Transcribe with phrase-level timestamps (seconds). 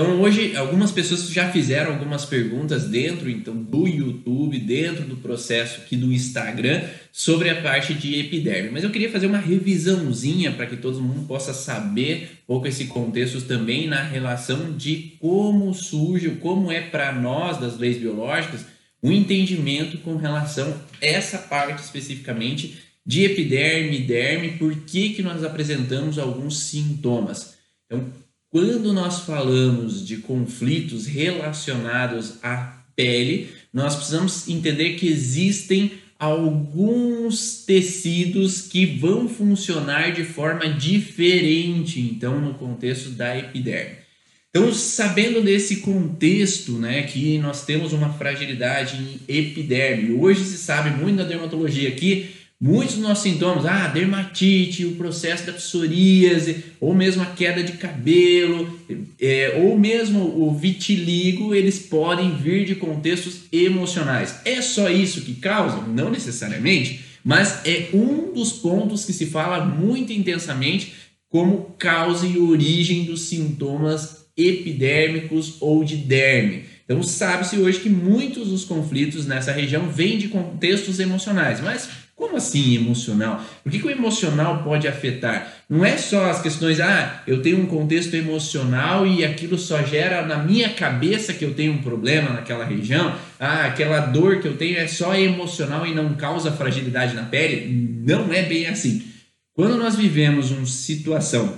[0.00, 5.80] Então hoje algumas pessoas já fizeram algumas perguntas dentro então do YouTube, dentro do processo
[5.80, 10.66] aqui do Instagram sobre a parte de epiderme, mas eu queria fazer uma revisãozinha para
[10.66, 16.30] que todo mundo possa saber um pouco esse contexto também na relação de como surge,
[16.40, 18.64] como é para nós das leis biológicas
[19.02, 25.22] o um entendimento com relação a essa parte especificamente de epiderme, derme, por que que
[25.22, 27.54] nós apresentamos alguns sintomas.
[27.86, 28.12] Então,
[28.50, 38.62] quando nós falamos de conflitos relacionados à pele, nós precisamos entender que existem alguns tecidos
[38.62, 43.98] que vão funcionar de forma diferente, então, no contexto da epiderme.
[44.50, 50.90] Então, sabendo desse contexto, né, que nós temos uma fragilidade em epiderme, hoje se sabe
[50.90, 56.92] muito da dermatologia aqui, Muitos dos nossos sintomas, ah, dermatite, o processo da psoríase, ou
[56.92, 58.80] mesmo a queda de cabelo,
[59.20, 64.40] é, ou mesmo o vitiligo, eles podem vir de contextos emocionais.
[64.44, 65.82] É só isso que causa?
[65.86, 70.94] Não necessariamente, mas é um dos pontos que se fala muito intensamente
[71.28, 76.64] como causa e origem dos sintomas epidérmicos ou de derme.
[76.84, 81.88] Então, sabe-se hoje que muitos dos conflitos nessa região vêm de contextos emocionais, mas
[82.18, 83.40] como assim emocional?
[83.62, 85.54] Por que, que, o emocional pode afetar?
[85.70, 90.26] Não é só as questões, ah, eu tenho um contexto emocional e aquilo só gera
[90.26, 94.56] na minha cabeça que eu tenho um problema naquela região, ah, aquela dor que eu
[94.56, 98.02] tenho é só emocional e não causa fragilidade na pele.
[98.04, 99.04] Não é bem assim.
[99.54, 101.56] Quando nós vivemos uma situação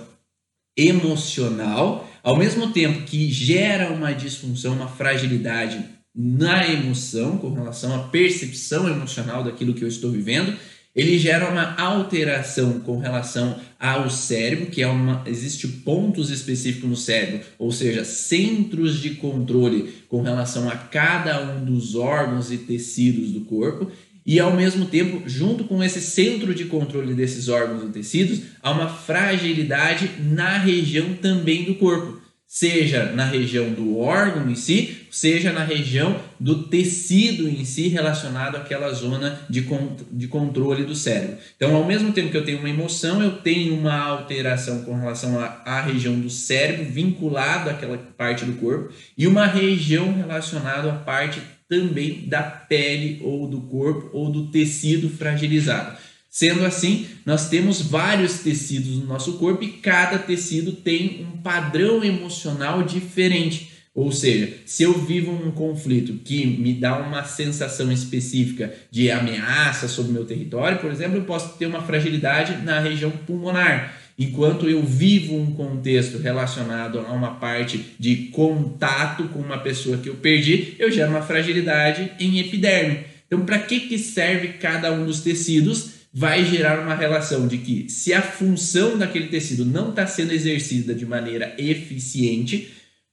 [0.76, 5.82] emocional, ao mesmo tempo que gera uma disfunção, uma fragilidade
[6.14, 10.56] na emoção, com relação à percepção emocional daquilo que eu estou vivendo,
[10.94, 16.96] ele gera uma alteração com relação ao cérebro, que é uma existe pontos específicos no
[16.96, 23.30] cérebro, ou seja, centros de controle com relação a cada um dos órgãos e tecidos
[23.30, 23.90] do corpo,
[24.26, 28.72] e ao mesmo tempo, junto com esse centro de controle desses órgãos e tecidos, há
[28.72, 32.20] uma fragilidade na região também do corpo
[32.50, 38.56] seja na região do órgão em si, seja na região do tecido em si relacionado
[38.56, 41.38] àquela zona de, con de controle do cérebro.
[41.56, 45.38] Então, ao mesmo tempo que eu tenho uma emoção, eu tenho uma alteração com relação
[45.38, 51.40] à região do cérebro vinculado àquela parte do corpo e uma região relacionada à parte
[51.68, 55.96] também da pele ou do corpo ou do tecido fragilizado.
[56.28, 62.04] Sendo assim, nós temos vários tecidos no nosso corpo e cada tecido tem um padrão
[62.04, 63.69] emocional diferente.
[63.94, 69.88] Ou seja, se eu vivo um conflito que me dá uma sensação específica de ameaça
[69.88, 73.96] sobre meu território, por exemplo, eu posso ter uma fragilidade na região pulmonar.
[74.16, 80.08] Enquanto eu vivo um contexto relacionado a uma parte de contato com uma pessoa que
[80.08, 83.00] eu perdi, eu gero uma fragilidade em epiderme.
[83.26, 86.00] Então, para que, que serve cada um dos tecidos?
[86.12, 90.92] vai gerar uma relação de que se a função daquele tecido não está sendo exercida
[90.92, 92.68] de maneira eficiente,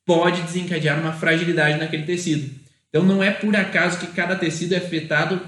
[0.08, 2.50] pode desencadear uma fragilidade naquele tecido.
[2.90, 5.40] Então não é por acaso que cada tecido é afetado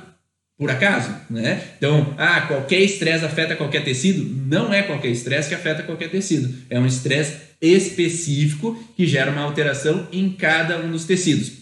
[0.58, 1.64] por acaso, né?
[1.78, 4.30] Então, ah, qualquer estresse afeta qualquer tecido?
[4.46, 6.54] Não é qualquer estresse que afeta qualquer tecido.
[6.70, 11.54] É um estresse específico que gera uma alteração em cada um dos tecidos.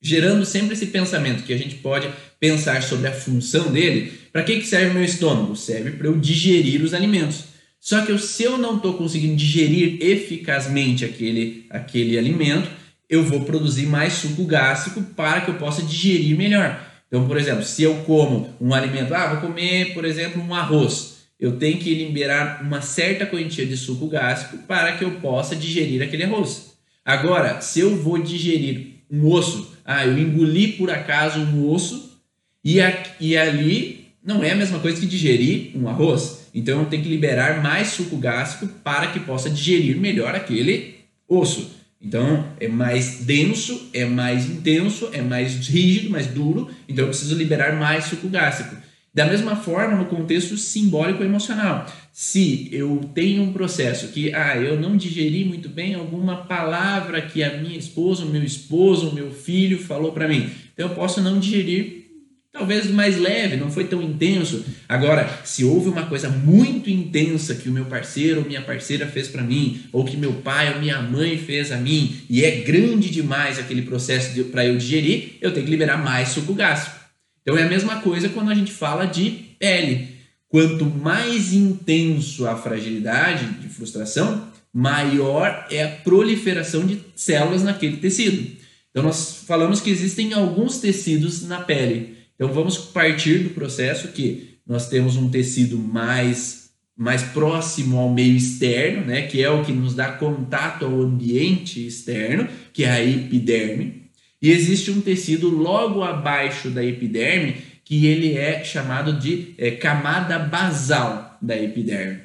[0.00, 4.60] Gerando sempre esse pensamento que a gente pode pensar sobre a função dele, para que,
[4.60, 5.56] que serve meu estômago?
[5.56, 7.42] Serve para eu digerir os alimentos.
[7.80, 12.68] Só que eu, se eu não estou conseguindo digerir eficazmente aquele, aquele alimento,
[13.08, 16.86] eu vou produzir mais suco gástrico para que eu possa digerir melhor.
[17.06, 21.18] Então, por exemplo, se eu como um alimento, ah, vou comer, por exemplo, um arroz,
[21.40, 26.02] eu tenho que liberar uma certa quantia de suco gástrico para que eu possa digerir
[26.02, 26.72] aquele arroz.
[27.04, 32.18] Agora, se eu vou digerir um osso, ah, eu engoli por acaso um osso
[32.62, 32.78] e,
[33.18, 36.47] e ali não é a mesma coisa que digerir um arroz.
[36.58, 40.96] Então eu tenho que liberar mais suco gástrico para que possa digerir melhor aquele
[41.28, 41.70] osso.
[42.02, 46.68] Então é mais denso, é mais intenso, é mais rígido, mais duro.
[46.88, 48.74] Então eu preciso liberar mais suco gástrico.
[49.14, 54.80] Da mesma forma, no contexto simbólico emocional, se eu tenho um processo que ah, eu
[54.80, 59.30] não digeri muito bem alguma palavra que a minha esposa, o meu esposo, o meu
[59.30, 62.07] filho falou para mim, então eu posso não digerir
[62.52, 64.64] talvez mais leve, não foi tão intenso.
[64.88, 69.28] Agora, se houve uma coisa muito intensa que o meu parceiro ou minha parceira fez
[69.28, 73.10] para mim, ou que meu pai ou minha mãe fez a mim, e é grande
[73.10, 76.98] demais aquele processo para eu digerir, eu tenho que liberar mais suco gástrico.
[77.42, 80.18] Então é a mesma coisa quando a gente fala de pele.
[80.48, 88.56] Quanto mais intenso a fragilidade de frustração, maior é a proliferação de células naquele tecido.
[88.90, 92.17] Então, nós falamos que existem alguns tecidos na pele.
[92.38, 98.36] Então, vamos partir do processo que nós temos um tecido mais, mais próximo ao meio
[98.36, 103.04] externo, né, que é o que nos dá contato ao ambiente externo, que é a
[103.04, 104.04] epiderme.
[104.40, 110.38] E existe um tecido logo abaixo da epiderme, que ele é chamado de é, camada
[110.38, 112.20] basal da epiderme.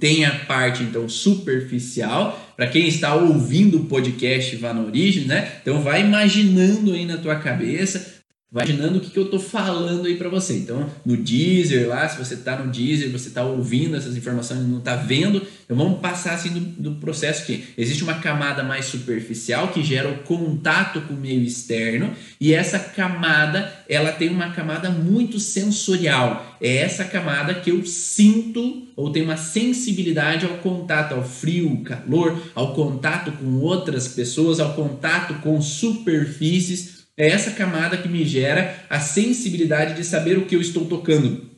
[0.00, 2.52] Tem a parte então superficial.
[2.56, 5.52] Para quem está ouvindo o podcast Vá na Origem, né?
[5.62, 8.19] Então vai imaginando aí na tua cabeça
[8.52, 10.54] imaginando o que, que eu estou falando aí para você.
[10.54, 14.64] Então, no Deezer lá, se você está no Deezer, você está ouvindo essas informações e
[14.64, 18.86] não está vendo, então vamos passar assim do, do, processo que existe uma camada mais
[18.86, 24.50] superficial que gera o contato com o meio externo e essa camada, ela tem uma
[24.50, 26.56] camada muito sensorial.
[26.60, 32.36] É essa camada que eu sinto ou tenho uma sensibilidade ao contato, ao frio, calor,
[32.54, 38.82] ao contato com outras pessoas, ao contato com superfícies é essa camada que me gera
[38.88, 41.50] a sensibilidade de saber o que eu estou tocando.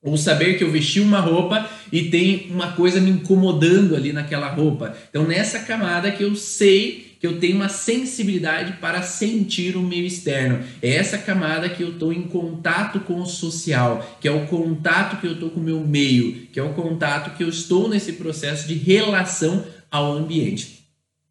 [0.00, 4.48] Ou saber que eu vesti uma roupa e tem uma coisa me incomodando ali naquela
[4.48, 4.96] roupa.
[5.10, 10.06] Então, nessa camada que eu sei que eu tenho uma sensibilidade para sentir o meio
[10.06, 10.64] externo.
[10.80, 15.20] É essa camada que eu estou em contato com o social, que é o contato
[15.20, 18.14] que eu estou com o meu meio, que é o contato que eu estou nesse
[18.14, 20.79] processo de relação ao ambiente.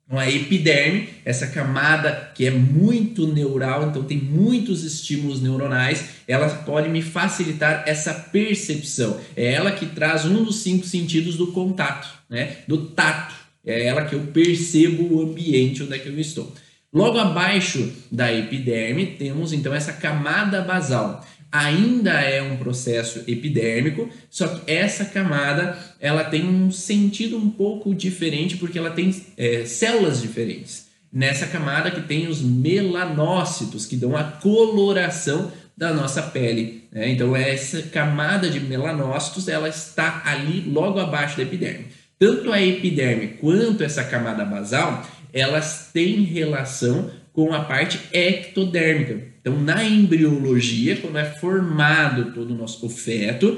[0.09, 6.49] Então, a epiderme, essa camada que é muito neural, então tem muitos estímulos neuronais, ela
[6.49, 9.19] pode me facilitar essa percepção.
[9.35, 12.57] É ela que traz um dos cinco sentidos do contato, né?
[12.67, 13.35] do tato.
[13.63, 16.55] É ela que eu percebo o ambiente onde é que eu estou.
[16.91, 24.47] Logo abaixo da epiderme, temos então essa camada basal ainda é um processo epidérmico, só
[24.47, 30.21] que essa camada ela tem um sentido um pouco diferente porque ela tem é, células
[30.21, 30.87] diferentes.
[31.11, 36.83] Nessa camada que tem os melanócitos que dão a coloração da nossa pele.
[36.91, 37.09] Né?
[37.09, 41.87] Então essa camada de melanócitos ela está ali logo abaixo da epiderme.
[42.19, 45.03] Tanto a epiderme quanto essa camada basal
[45.33, 49.27] elas têm relação com a parte ectodérmica.
[49.39, 53.57] Então, na embriologia, quando é formado todo o nosso feto,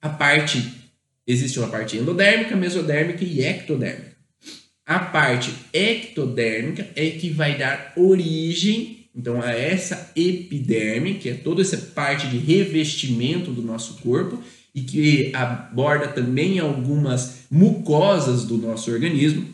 [0.00, 0.62] a parte
[1.26, 4.12] existe uma parte endodérmica, mesodérmica e ectodérmica.
[4.84, 11.62] A parte ectodérmica é que vai dar origem, então, a essa epiderme, que é toda
[11.62, 14.42] essa parte de revestimento do nosso corpo
[14.74, 19.46] e que aborda também algumas mucosas do nosso organismo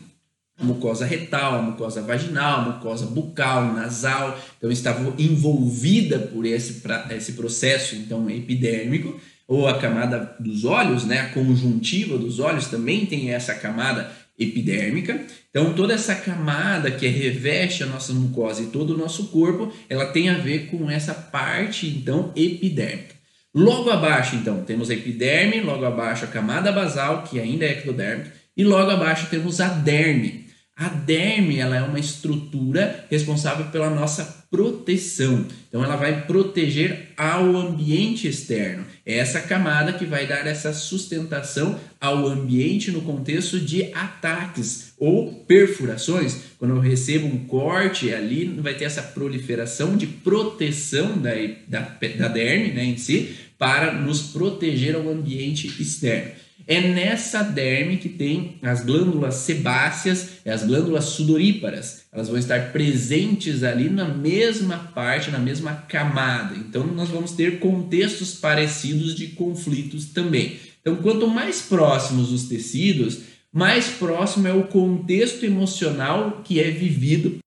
[0.59, 8.29] mucosa retal, mucosa vaginal, mucosa bucal, nasal, então estava envolvida por esse, esse processo então
[8.29, 14.11] epidérmico, ou a camada dos olhos, né, a conjuntiva dos olhos também tem essa camada
[14.37, 15.19] epidérmica.
[15.49, 20.05] Então toda essa camada que reveste a nossa mucosa e todo o nosso corpo, ela
[20.07, 23.19] tem a ver com essa parte então epidérmica.
[23.53, 28.31] Logo abaixo, então, temos a epiderme, logo abaixo a camada basal, que ainda é ectodérmica,
[28.55, 30.38] e logo abaixo temos a derme.
[30.79, 35.45] A derme ela é uma estrutura responsável pela nossa proteção.
[35.67, 38.85] Então ela vai proteger ao ambiente externo.
[39.05, 45.43] É essa camada que vai dar essa sustentação ao ambiente no contexto de ataques ou
[45.45, 46.43] perfurações.
[46.57, 51.31] Quando eu recebo um corte ali, vai ter essa proliferação de proteção da,
[51.67, 51.81] da,
[52.17, 56.31] da derme né, em si para nos proteger ao ambiente externo.
[56.69, 62.03] É nessa derme que tem as glândulas sebáceas e as glândulas sudoríparas.
[62.13, 66.55] Elas vão estar presentes ali na mesma parte, na mesma camada.
[66.55, 70.57] Então, nós vamos ter contextos parecidos de conflitos também.
[70.79, 73.21] Então, quanto mais próximos os tecidos,
[73.51, 77.39] mais próximo é o contexto emocional que é vivido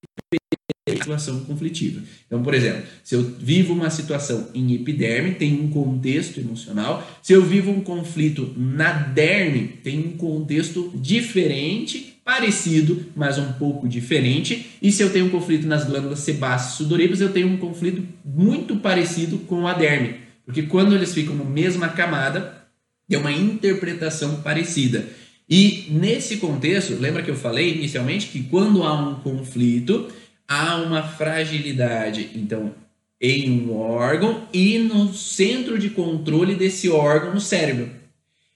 [0.91, 2.03] situação conflitiva.
[2.27, 7.09] Então, por exemplo, se eu vivo uma situação em epiderme, tem um contexto emocional.
[7.23, 13.89] Se eu vivo um conflito na derme, tem um contexto diferente, parecido, mas um pouco
[13.89, 14.73] diferente.
[14.83, 18.75] E se eu tenho um conflito nas glândulas sebáceas sudoríparas, eu tenho um conflito muito
[18.77, 20.17] parecido com a derme.
[20.45, 22.67] Porque quando eles ficam na mesma camada,
[23.09, 25.07] tem uma interpretação parecida.
[25.49, 30.09] E nesse contexto, lembra que eu falei inicialmente que quando há um conflito,
[30.53, 32.75] há uma fragilidade, então,
[33.21, 37.91] em um órgão e no centro de controle desse órgão no cérebro.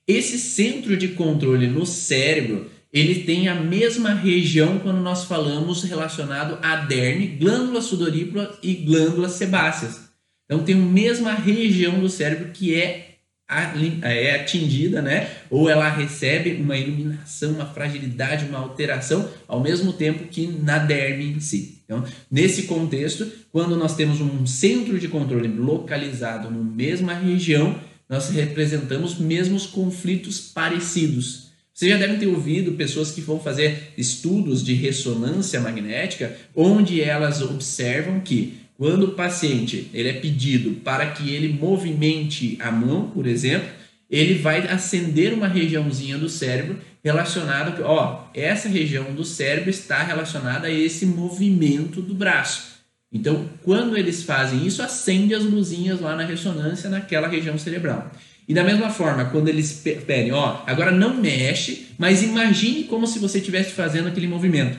[0.07, 6.59] Esse centro de controle no cérebro, ele tem a mesma região quando nós falamos relacionado
[6.63, 10.07] a derme, glândula sudorípara e glândulas sebáceas.
[10.45, 13.06] Então tem a mesma região do cérebro que é
[13.49, 15.31] é atingida, né?
[15.49, 21.33] Ou ela recebe uma iluminação, uma fragilidade, uma alteração, ao mesmo tempo que na derme
[21.33, 21.79] em si.
[21.85, 28.31] Então, nesse contexto, quando nós temos um centro de controle localizado na mesma região, nós
[28.31, 31.47] representamos mesmos conflitos parecidos.
[31.73, 37.43] Vocês já devem ter ouvido pessoas que vão fazer estudos de ressonância magnética, onde elas
[37.43, 43.27] observam que quando o paciente ele é pedido para que ele movimente a mão, por
[43.27, 43.69] exemplo,
[44.11, 50.67] ele vai acender uma regiãozinha do cérebro relacionada, ó, essa região do cérebro está relacionada
[50.67, 52.77] a esse movimento do braço.
[53.13, 58.11] Então, quando eles fazem isso, acende as luzinhas lá na ressonância naquela região cerebral.
[58.49, 63.19] E da mesma forma, quando eles pedem, ó, agora não mexe, mas imagine como se
[63.19, 64.79] você estivesse fazendo aquele movimento.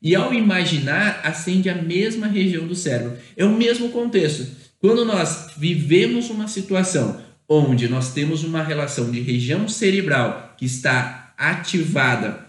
[0.00, 3.16] E ao imaginar, acende a mesma região do cérebro.
[3.36, 4.46] É o mesmo contexto.
[4.78, 11.32] Quando nós vivemos uma situação onde nós temos uma relação de região cerebral que está
[11.36, 12.46] ativada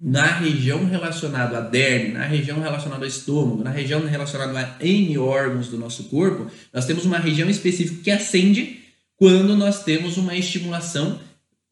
[0.00, 5.16] na região relacionada à derme, na região relacionada ao estômago, na região relacionada a N
[5.18, 8.80] órgãos do nosso corpo, nós temos uma região específica que acende
[9.16, 11.18] quando nós temos uma estimulação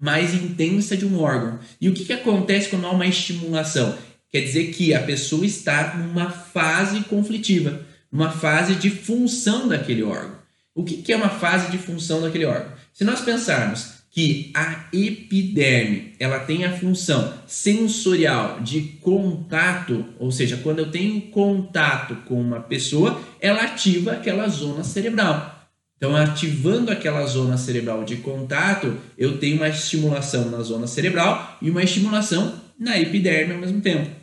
[0.00, 1.58] mais intensa de um órgão.
[1.80, 3.96] E o que, que acontece quando há uma estimulação?
[4.32, 10.36] Quer dizer que a pessoa está numa fase conflitiva, uma fase de função daquele órgão.
[10.74, 12.72] O que é uma fase de função daquele órgão?
[12.94, 20.58] Se nós pensarmos que a epiderme ela tem a função sensorial de contato, ou seja,
[20.62, 25.68] quando eu tenho contato com uma pessoa, ela ativa aquela zona cerebral.
[25.96, 31.70] Então, ativando aquela zona cerebral de contato, eu tenho uma estimulação na zona cerebral e
[31.70, 34.21] uma estimulação na epiderme ao mesmo tempo.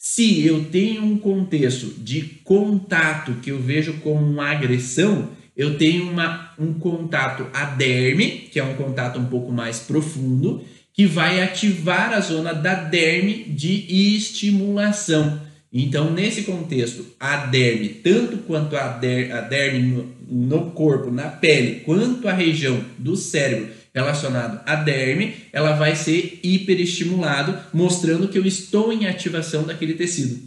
[0.00, 6.08] Se eu tenho um contexto de contato que eu vejo como uma agressão, eu tenho
[6.08, 10.62] uma, um contato aderme, que é um contato um pouco mais profundo,
[10.94, 15.40] que vai ativar a zona da derme de estimulação.
[15.72, 21.28] Então, nesse contexto, a derme, tanto quanto a, der, a derme no, no corpo, na
[21.28, 28.38] pele, quanto a região do cérebro relacionado à derme, ela vai ser hiperestimulado, mostrando que
[28.38, 30.40] eu estou em ativação daquele tecido.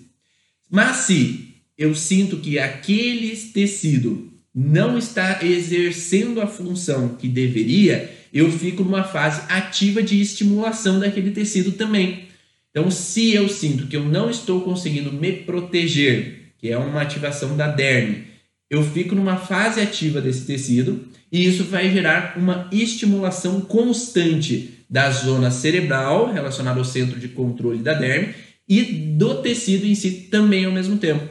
[0.69, 8.49] Mas se eu sinto que aquele tecido não está exercendo a função que deveria, eu
[8.49, 12.27] fico numa fase ativa de estimulação daquele tecido também.
[12.69, 17.57] Então, se eu sinto que eu não estou conseguindo me proteger, que é uma ativação
[17.57, 18.23] da derme,
[18.69, 25.09] eu fico numa fase ativa desse tecido e isso vai gerar uma estimulação constante da
[25.09, 28.33] zona cerebral relacionada ao centro de controle da derme
[28.67, 31.27] e do tecido em si também ao mesmo tempo.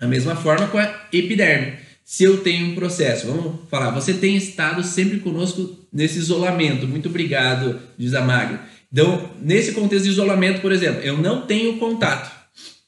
[0.00, 1.74] Da mesma forma com a epiderme.
[2.04, 6.88] Se eu tenho um processo, vamos falar, você tem estado sempre conosco nesse isolamento.
[6.88, 8.58] Muito obrigado, diz a Magro.
[8.90, 12.38] Então, nesse contexto de isolamento, por exemplo, eu não tenho contato.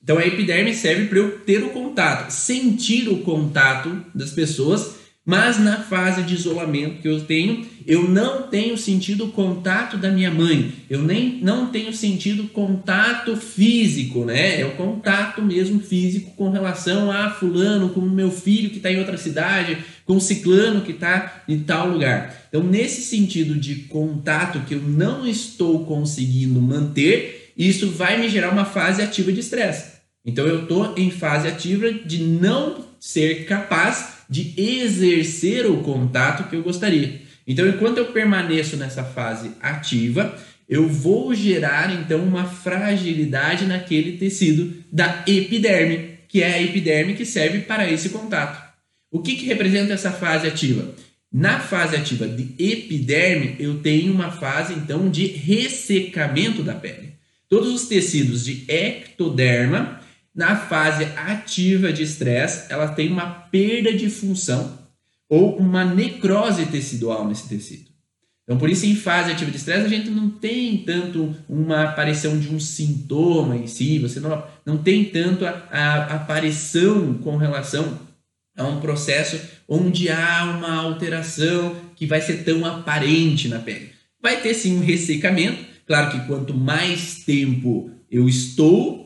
[0.02, 4.94] Então a epiderme serve para eu ter o contato, sentir o contato das pessoas,
[5.31, 10.11] mas na fase de isolamento que eu tenho, eu não tenho sentido o contato da
[10.11, 14.61] minha mãe, eu nem não tenho sentido contato físico, né?
[14.61, 18.91] É o contato mesmo físico com relação a fulano, com o meu filho que está
[18.91, 22.47] em outra cidade, com o ciclano que está em tal lugar.
[22.49, 28.51] Então, nesse sentido de contato que eu não estou conseguindo manter, isso vai me gerar
[28.51, 30.01] uma fase ativa de estresse.
[30.25, 36.55] Então eu estou em fase ativa de não ser capaz de exercer o contato que
[36.55, 37.21] eu gostaria.
[37.45, 44.73] Então, enquanto eu permaneço nessa fase ativa, eu vou gerar então uma fragilidade naquele tecido
[44.93, 48.71] da epiderme, que é a epiderme que serve para esse contato.
[49.11, 50.95] O que, que representa essa fase ativa?
[51.33, 57.15] Na fase ativa de epiderme, eu tenho uma fase então de ressecamento da pele.
[57.49, 60.00] Todos os tecidos de ectoderma
[60.35, 64.79] na fase ativa de estresse, ela tem uma perda de função
[65.29, 67.91] ou uma necrose tecidual nesse tecido.
[68.45, 72.37] Então, por isso, em fase ativa de estresse, a gente não tem tanto uma aparição
[72.37, 78.01] de um sintoma em si, você não, não tem tanto a, a aparição com relação
[78.57, 83.93] a um processo onde há uma alteração que vai ser tão aparente na pele.
[84.21, 89.00] Vai ter sim um ressecamento, claro que quanto mais tempo eu estou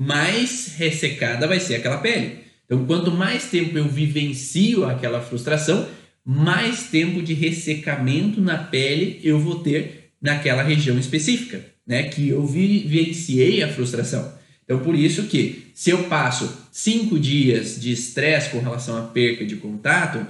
[0.00, 2.38] mais ressecada vai ser aquela pele.
[2.64, 5.86] Então, quanto mais tempo eu vivencio aquela frustração,
[6.24, 12.04] mais tempo de ressecamento na pele eu vou ter naquela região específica, né?
[12.04, 14.32] Que eu vivenciei a frustração.
[14.64, 19.44] Então, por isso que se eu passo cinco dias de estresse com relação à perca
[19.44, 20.26] de contato,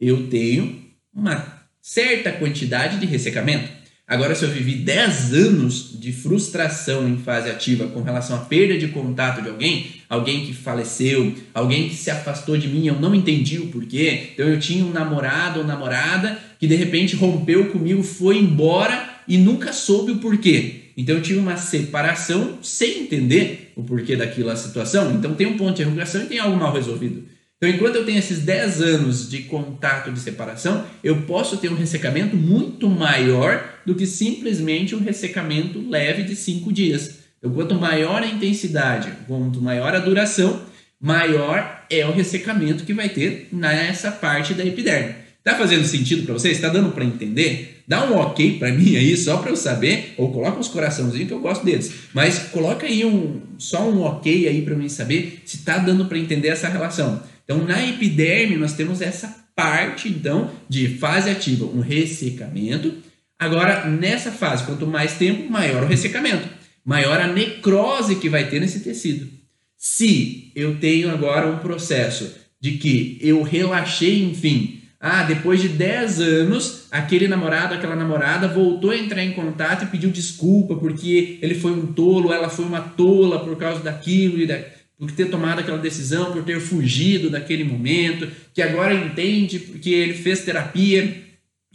[0.00, 3.79] eu tenho uma certa quantidade de ressecamento.
[4.10, 8.76] Agora, se eu vivi 10 anos de frustração em fase ativa com relação à perda
[8.76, 13.14] de contato de alguém, alguém que faleceu, alguém que se afastou de mim, eu não
[13.14, 14.30] entendi o porquê.
[14.34, 19.38] Então, eu tinha um namorado ou namorada que de repente rompeu comigo, foi embora e
[19.38, 20.86] nunca soube o porquê.
[20.96, 25.12] Então, eu tive uma separação sem entender o porquê daquela situação.
[25.12, 27.28] Então, tem um ponto de interrogação e tem algo mal resolvido.
[27.62, 31.76] Então, enquanto eu tenho esses 10 anos de contato de separação, eu posso ter um
[31.76, 37.18] ressecamento muito maior do que simplesmente um ressecamento leve de 5 dias.
[37.38, 40.62] Então, quanto maior a intensidade, quanto maior a duração,
[40.98, 45.16] maior é o ressecamento que vai ter nessa parte da epiderme.
[45.44, 46.56] Tá fazendo sentido para vocês?
[46.56, 47.82] Está dando para entender?
[47.86, 51.34] Dá um ok para mim aí, só para eu saber, ou coloca uns coraçãozinhos que
[51.34, 51.92] eu gosto deles.
[52.14, 56.18] Mas coloca aí um só um ok aí para mim saber se está dando para
[56.18, 57.22] entender essa relação.
[57.50, 59.26] Então, na epiderme, nós temos essa
[59.56, 62.94] parte, então, de fase ativa, um ressecamento.
[63.36, 66.48] Agora, nessa fase, quanto mais tempo, maior o ressecamento,
[66.84, 69.28] maior a necrose que vai ter nesse tecido.
[69.76, 76.20] Se eu tenho agora um processo de que eu relaxei, enfim, ah, depois de 10
[76.20, 81.56] anos, aquele namorado, aquela namorada voltou a entrar em contato e pediu desculpa porque ele
[81.56, 85.60] foi um tolo, ela foi uma tola por causa daquilo e daquilo por ter tomado
[85.60, 91.24] aquela decisão, por ter fugido daquele momento, que agora entende porque ele fez terapia,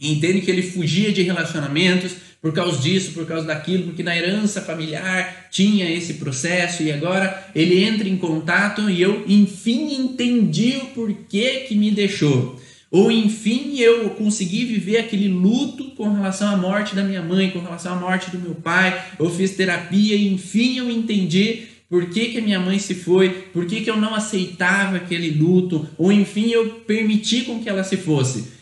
[0.00, 4.62] entende que ele fugia de relacionamentos por causa disso, por causa daquilo, porque na herança
[4.62, 10.86] familiar tinha esse processo e agora ele entra em contato e eu enfim entendi o
[10.86, 12.60] porquê que me deixou.
[12.92, 17.58] Ou enfim eu consegui viver aquele luto com relação à morte da minha mãe, com
[17.58, 22.26] relação à morte do meu pai, eu fiz terapia e enfim eu entendi por que,
[22.30, 23.30] que a minha mãe se foi?
[23.52, 25.88] Por que, que eu não aceitava aquele luto?
[25.96, 28.52] Ou enfim, eu permiti com que ela se fosse.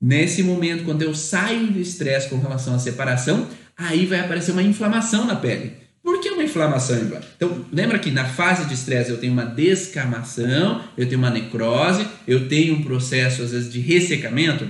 [0.00, 3.46] Nesse momento, quando eu saio do estresse com relação à separação,
[3.76, 5.74] aí vai aparecer uma inflamação na pele.
[6.02, 6.96] Por que uma inflamação?
[7.36, 12.04] Então, lembra que na fase de estresse eu tenho uma descamação, eu tenho uma necrose,
[12.26, 14.68] eu tenho um processo, às vezes, de ressecamento.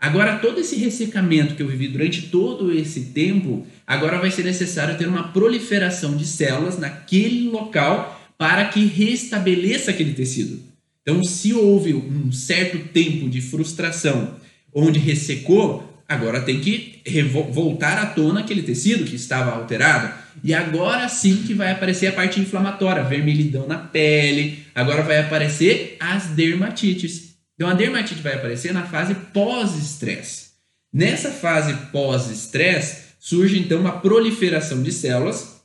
[0.00, 4.96] Agora, todo esse ressecamento que eu vivi durante todo esse tempo, agora vai ser necessário
[4.96, 10.62] ter uma proliferação de células naquele local para que restabeleça aquele tecido.
[11.02, 14.36] Então, se houve um certo tempo de frustração
[14.72, 17.02] onde ressecou, agora tem que
[17.52, 20.14] voltar à tona aquele tecido que estava alterado.
[20.42, 25.96] E agora sim que vai aparecer a parte inflamatória, vermelhidão na pele, agora vai aparecer
[26.00, 27.29] as dermatites.
[27.60, 30.52] Então a dermatite vai aparecer na fase pós-estresse.
[30.90, 35.60] Nessa fase pós-estresse surge então uma proliferação de células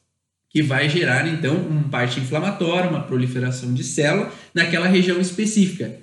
[0.49, 5.95] que vai gerar então uma parte inflamatória, uma proliferação de célula naquela região específica.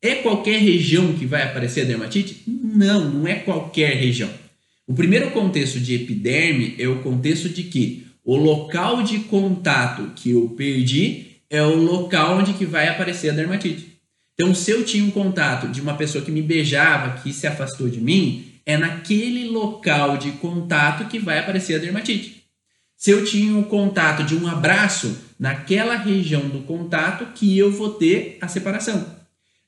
[0.00, 2.42] É qualquer região que vai aparecer a dermatite?
[2.46, 4.30] Não, não é qualquer região.
[4.86, 10.30] O primeiro contexto de epiderme é o contexto de que o local de contato que
[10.30, 13.93] eu perdi é o local onde que vai aparecer a dermatite.
[14.34, 17.88] Então, se eu tinha um contato de uma pessoa que me beijava, que se afastou
[17.88, 22.44] de mim, é naquele local de contato que vai aparecer a dermatite.
[22.96, 27.90] Se eu tinha um contato de um abraço, naquela região do contato que eu vou
[27.90, 29.06] ter a separação.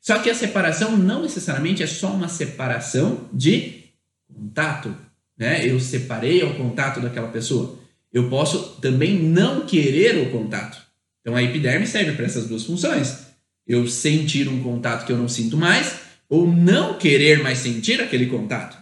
[0.01, 3.85] Só que a separação não necessariamente é só uma separação de
[4.33, 4.97] contato,
[5.37, 5.69] né?
[5.69, 7.79] Eu separei o contato daquela pessoa.
[8.13, 10.79] Eu posso também não querer o contato.
[11.21, 13.26] Então a epiderme serve para essas duas funções
[13.67, 18.27] eu sentir um contato que eu não sinto mais, ou não querer mais sentir aquele
[18.27, 18.77] contato.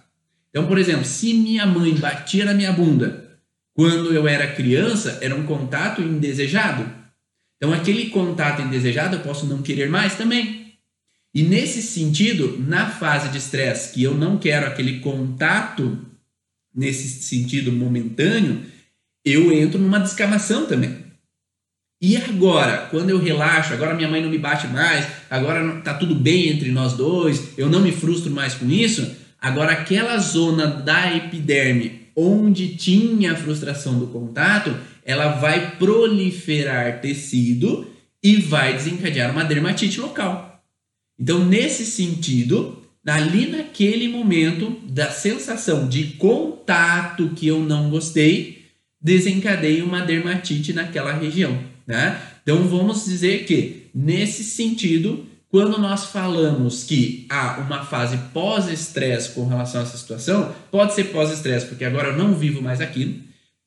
[0.51, 3.39] Então, por exemplo, se minha mãe batia na minha bunda
[3.75, 6.89] quando eu era criança, era um contato indesejado.
[7.57, 10.75] Então, aquele contato indesejado eu posso não querer mais também.
[11.35, 15.99] E nesse sentido, na fase de estresse, que eu não quero aquele contato
[16.73, 18.65] nesse sentido momentâneo,
[19.25, 21.04] eu entro numa descamação também.
[22.01, 26.15] E agora, quando eu relaxo, agora minha mãe não me bate mais, agora tá tudo
[26.15, 31.17] bem entre nós dois, eu não me frustro mais com isso, agora aquela zona da
[31.17, 37.91] epiderme onde tinha a frustração do contato, ela vai proliferar tecido
[38.23, 40.63] e vai desencadear uma dermatite local.
[41.19, 48.65] Então, nesse sentido, ali naquele momento da sensação de contato que eu não gostei,
[49.01, 51.74] desencadeia uma dermatite naquela região.
[51.87, 52.21] Né?
[52.43, 59.47] Então vamos dizer que, nesse sentido, quando nós falamos que há uma fase pós-estresse com
[59.47, 63.15] relação a essa situação, pode ser pós-estresse, porque agora eu não vivo mais aquilo,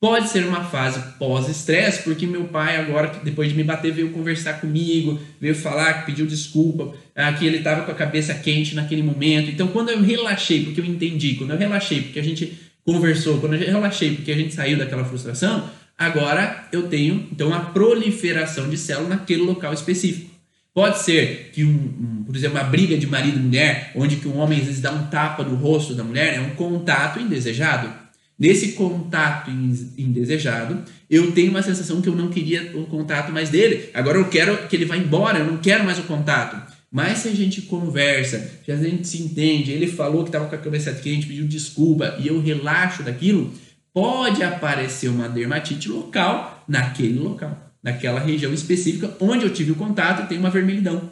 [0.00, 4.60] Pode ser uma fase pós-estresse, porque meu pai agora, depois de me bater, veio conversar
[4.60, 9.50] comigo, veio falar, pediu desculpa, ah, que ele estava com a cabeça quente naquele momento.
[9.50, 13.56] Então, quando eu relaxei, porque eu entendi, quando eu relaxei, porque a gente conversou, quando
[13.56, 18.78] eu relaxei, porque a gente saiu daquela frustração, agora eu tenho então a proliferação de
[18.78, 20.30] células naquele local específico.
[20.72, 24.28] Pode ser que, um, um, por exemplo, uma briga de marido e mulher, onde que
[24.28, 27.92] um homem às vezes dá um tapa no rosto da mulher, é um contato indesejado.
[28.38, 33.90] Nesse contato indesejado, eu tenho uma sensação que eu não queria o contato mais dele.
[33.92, 36.56] Agora eu quero que ele vá embora, eu não quero mais o contato.
[36.92, 40.54] Mas se a gente conversa, se a gente se entende, ele falou que estava com
[40.54, 43.52] a cabeça quente, pediu desculpa e eu relaxo daquilo,
[43.92, 50.28] pode aparecer uma dermatite local naquele local, naquela região específica onde eu tive o contato
[50.28, 51.10] tem uma vermelhidão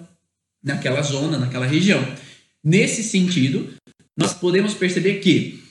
[0.63, 2.05] naquela zona, naquela região.
[2.63, 3.69] Nesse sentido,
[4.17, 5.63] nós podemos perceber que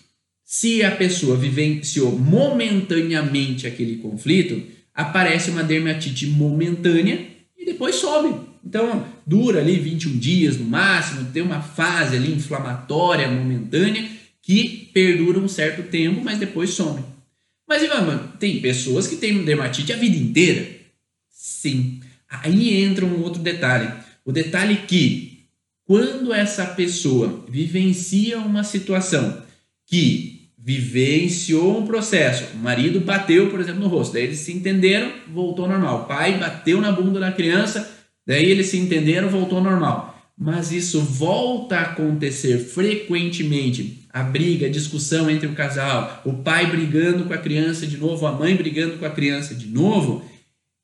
[0.46, 4.62] se a pessoa vivenciou momentaneamente aquele conflito,
[4.94, 8.34] aparece uma dermatite momentânea e depois some.
[8.64, 14.08] Então, dura ali 21 dias no máximo, tem uma fase ali inflamatória momentânea
[14.46, 17.04] que perdura um certo tempo, mas depois some.
[17.68, 20.68] Mas, Ivan, tem pessoas que têm dermatite a vida inteira?
[21.32, 22.00] Sim.
[22.30, 23.92] Aí entra um outro detalhe.
[24.24, 25.48] O detalhe que,
[25.84, 29.42] quando essa pessoa vivencia uma situação
[29.88, 32.56] que vivenciou um processo.
[32.56, 34.14] O marido bateu, por exemplo, no rosto.
[34.14, 36.02] Daí eles se entenderam, voltou normal.
[36.02, 37.88] O pai bateu na bunda da criança,
[38.26, 40.15] daí eles se entenderam, voltou normal.
[40.38, 44.06] Mas isso volta a acontecer frequentemente.
[44.12, 48.26] A briga, a discussão entre o casal, o pai brigando com a criança de novo,
[48.26, 50.24] a mãe brigando com a criança de novo.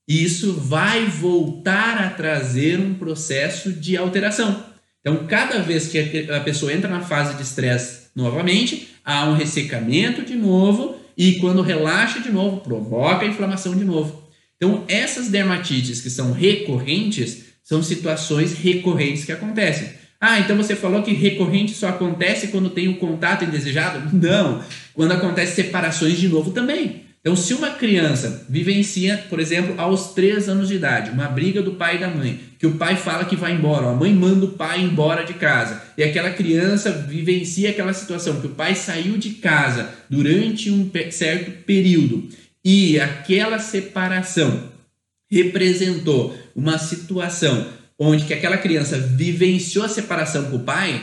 [0.07, 4.63] Isso vai voltar a trazer um processo de alteração.
[5.01, 10.23] Então, cada vez que a pessoa entra na fase de estresse novamente, há um ressecamento
[10.23, 14.29] de novo e quando relaxa de novo, provoca inflamação de novo.
[14.55, 19.87] Então, essas dermatites que são recorrentes são situações recorrentes que acontecem.
[20.19, 24.13] Ah, então você falou que recorrente só acontece quando tem um contato indesejado?
[24.13, 24.61] Não.
[24.93, 27.03] Quando acontece separações de novo também.
[27.21, 31.75] Então, se uma criança vivencia, por exemplo, aos 3 anos de idade, uma briga do
[31.75, 34.51] pai e da mãe, que o pai fala que vai embora, a mãe manda o
[34.51, 39.29] pai embora de casa, e aquela criança vivencia aquela situação, que o pai saiu de
[39.35, 42.27] casa durante um certo período,
[42.65, 44.71] e aquela separação
[45.31, 47.67] representou uma situação
[47.97, 51.01] onde que aquela criança vivenciou a separação com o pai,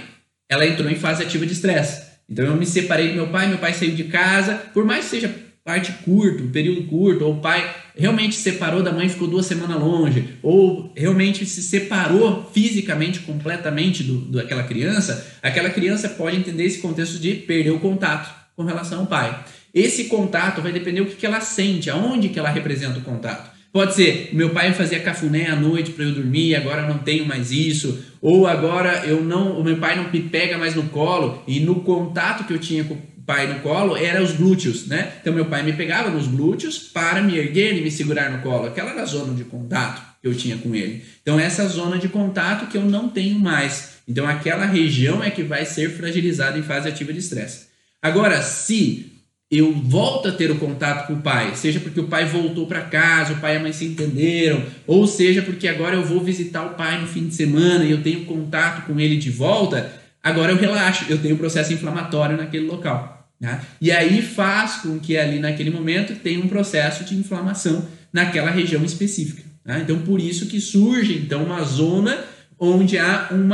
[0.48, 2.08] ela entrou em fase ativa de estresse.
[2.28, 5.10] Então eu me separei do meu pai, meu pai saiu de casa, por mais que
[5.12, 9.46] seja parte curto, período curto, ou o pai realmente se separou da mãe ficou duas
[9.46, 16.64] semanas longe, ou realmente se separou fisicamente, completamente do, daquela criança, aquela criança pode entender
[16.64, 19.44] esse contexto de perder o contato com relação ao pai.
[19.74, 23.57] Esse contato vai depender do que, que ela sente, aonde que ela representa o contato.
[23.72, 27.52] Pode ser, meu pai fazia cafuné à noite para eu dormir, agora não tenho mais
[27.52, 31.60] isso, ou agora eu não, o meu pai não me pega mais no colo e
[31.60, 32.96] no contato que eu tinha com
[33.28, 35.12] pai no colo era os glúteos, né?
[35.20, 38.66] Então meu pai me pegava nos glúteos para me erguer e me segurar no colo.
[38.66, 41.04] Aquela era a zona de contato que eu tinha com ele.
[41.20, 43.98] Então essa zona de contato que eu não tenho mais.
[44.08, 47.66] Então aquela região é que vai ser fragilizada em fase ativa de estresse.
[48.00, 49.12] Agora, se
[49.50, 52.82] eu volto a ter o contato com o pai, seja porque o pai voltou para
[52.82, 56.64] casa, o pai e a mãe se entenderam, ou seja porque agora eu vou visitar
[56.66, 59.90] o pai no fim de semana e eu tenho contato com ele de volta,
[60.22, 63.26] agora eu relaxo, eu tenho um processo inflamatório naquele local.
[63.40, 63.60] Né?
[63.80, 68.84] E aí faz com que ali naquele momento tenha um processo de inflamação naquela região
[68.84, 69.42] específica.
[69.64, 69.80] Né?
[69.82, 72.22] Então, por isso que surge então uma zona
[72.58, 73.48] onde há um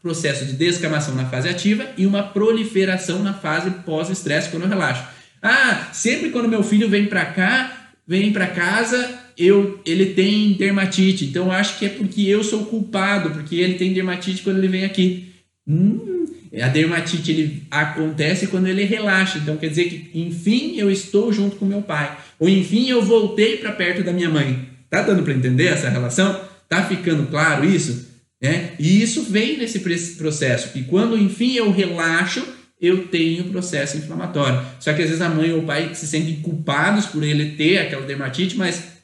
[0.00, 5.19] processo de descamação na fase ativa e uma proliferação na fase pós-estresse quando eu relaxo.
[5.42, 11.24] Ah, sempre quando meu filho vem para cá, vem para casa, eu, ele tem dermatite.
[11.24, 14.84] Então, acho que é porque eu sou culpado, porque ele tem dermatite quando ele vem
[14.84, 15.32] aqui.
[15.66, 16.26] Hum,
[16.60, 19.38] a dermatite ele acontece quando ele relaxa.
[19.38, 22.18] Então quer dizer que, enfim, eu estou junto com meu pai.
[22.38, 24.68] Ou enfim, eu voltei para perto da minha mãe.
[24.88, 26.40] Tá dando para entender essa relação?
[26.68, 28.08] Tá ficando claro isso?
[28.42, 28.70] É?
[28.78, 29.80] E isso vem nesse
[30.16, 30.72] processo.
[30.72, 32.42] Que quando, enfim, eu relaxo,
[32.80, 34.64] eu tenho processo inflamatório.
[34.78, 37.78] Só que às vezes a mãe ou o pai se sentem culpados por ele ter
[37.78, 39.00] aquela dermatite, mas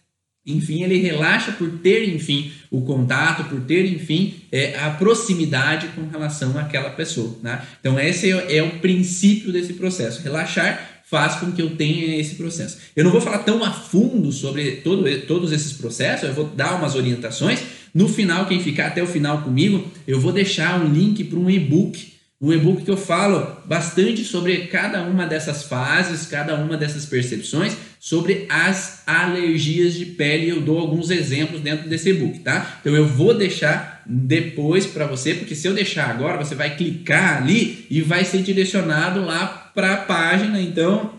[0.46, 6.06] enfim, ele relaxa por ter, enfim, o contato, por ter, enfim, é, a proximidade com
[6.08, 7.36] relação àquela pessoa.
[7.42, 7.60] Né?
[7.80, 10.22] Então, esse é, é o princípio desse processo.
[10.22, 12.78] Relaxar faz com que eu tenha esse processo.
[12.94, 16.76] Eu não vou falar tão a fundo sobre todo, todos esses processos, eu vou dar
[16.76, 17.60] umas orientações.
[17.92, 21.50] No final, quem ficar até o final comigo, eu vou deixar um link para um
[21.50, 27.06] e-book um e-book que eu falo bastante sobre cada uma dessas fases, cada uma dessas
[27.06, 30.50] percepções, sobre as alergias de pele.
[30.50, 32.78] Eu dou alguns exemplos dentro desse e-book, tá?
[32.80, 37.38] Então eu vou deixar depois para você, porque se eu deixar agora, você vai clicar
[37.38, 40.60] ali e vai ser direcionado lá para a página.
[40.60, 41.12] Então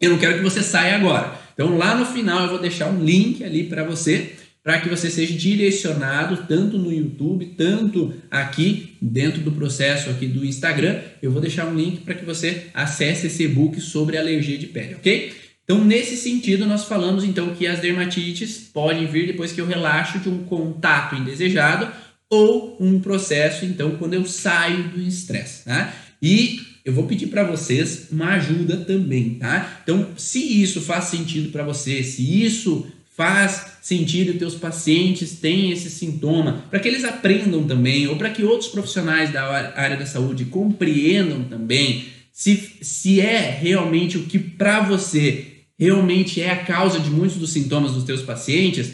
[0.00, 1.38] eu não quero que você saia agora.
[1.54, 4.32] Então lá no final eu vou deixar um link ali para você
[4.68, 10.44] para que você seja direcionado tanto no YouTube, tanto aqui dentro do processo aqui do
[10.44, 11.00] Instagram.
[11.22, 14.96] Eu vou deixar um link para que você acesse esse e-book sobre alergia de pele,
[14.96, 15.32] ok?
[15.64, 20.18] Então, nesse sentido, nós falamos então que as dermatites podem vir depois que eu relaxo
[20.18, 21.90] de um contato indesejado
[22.28, 25.94] ou um processo, então, quando eu saio do estresse, tá?
[26.20, 29.80] E eu vou pedir para vocês uma ajuda também, tá?
[29.82, 32.86] Então, se isso faz sentido para você, se isso
[33.18, 38.30] faz sentido e teus pacientes têm esse sintoma, para que eles aprendam também, ou para
[38.30, 39.42] que outros profissionais da
[39.74, 45.46] área da saúde compreendam também se, se é realmente o que para você
[45.78, 48.92] realmente é a causa de muitos dos sintomas dos teus pacientes,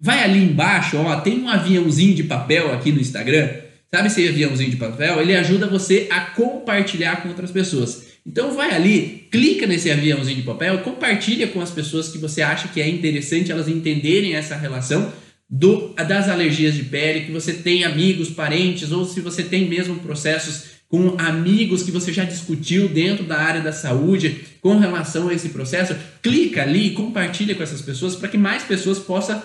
[0.00, 3.50] vai ali embaixo, ó, tem um aviãozinho de papel aqui no Instagram.
[3.90, 5.20] Sabe esse aviãozinho de papel?
[5.20, 8.05] Ele ajuda você a compartilhar com outras pessoas.
[8.26, 12.68] Então vai ali, clica nesse aviãozinho de papel, compartilha com as pessoas que você acha
[12.68, 15.12] que é interessante elas entenderem essa relação
[15.48, 19.96] do, das alergias de pele, que você tem amigos, parentes, ou se você tem mesmo
[20.00, 25.34] processos com amigos que você já discutiu dentro da área da saúde com relação a
[25.34, 29.40] esse processo, clica ali e compartilha com essas pessoas para que mais pessoas possam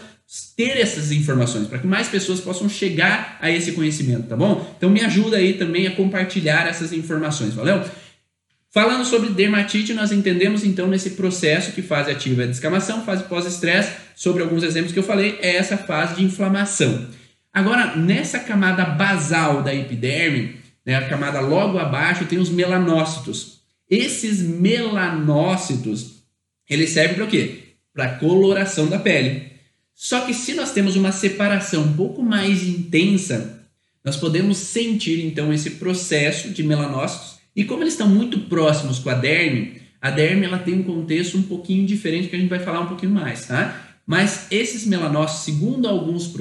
[0.56, 4.74] ter essas informações, para que mais pessoas possam chegar a esse conhecimento, tá bom?
[4.78, 7.84] Então me ajuda aí também a compartilhar essas informações, valeu?
[8.74, 13.98] Falando sobre dermatite, nós entendemos então nesse processo que fase ativa é descamação, fase pós-estresse,
[14.16, 17.08] sobre alguns exemplos que eu falei, é essa fase de inflamação.
[17.52, 20.56] Agora, nessa camada basal da epiderme,
[20.86, 23.60] né, a camada logo abaixo, tem os melanócitos.
[23.90, 26.24] Esses melanócitos,
[26.70, 27.74] eles servem para o quê?
[27.94, 29.52] Para coloração da pele.
[29.94, 33.68] Só que se nós temos uma separação um pouco mais intensa,
[34.02, 39.10] nós podemos sentir então esse processo de melanócitos e como eles estão muito próximos com
[39.10, 42.60] a derme, a derme ela tem um contexto um pouquinho diferente que a gente vai
[42.60, 43.98] falar um pouquinho mais, tá?
[44.06, 46.34] Mas esses melanócitos, segundo alguns,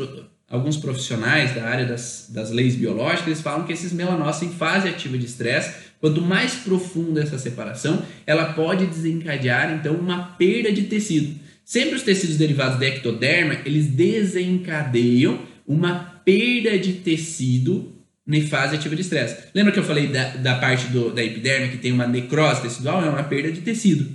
[0.49, 4.89] alguns profissionais da área das, das leis biológicas, eles falam que esses melanócitos em fase
[4.89, 10.85] ativa de estresse, quanto mais profunda essa separação, ela pode desencadear então uma perda de
[10.85, 11.39] tecido.
[11.65, 18.00] Sempre os tecidos derivados da ectoderma, eles desencadeiam uma perda de tecido
[18.37, 19.37] em fase ativa de estresse.
[19.55, 23.05] Lembra que eu falei da, da parte do, da epiderme que tem uma necrose tecidual?
[23.05, 24.09] É uma perda de tecido.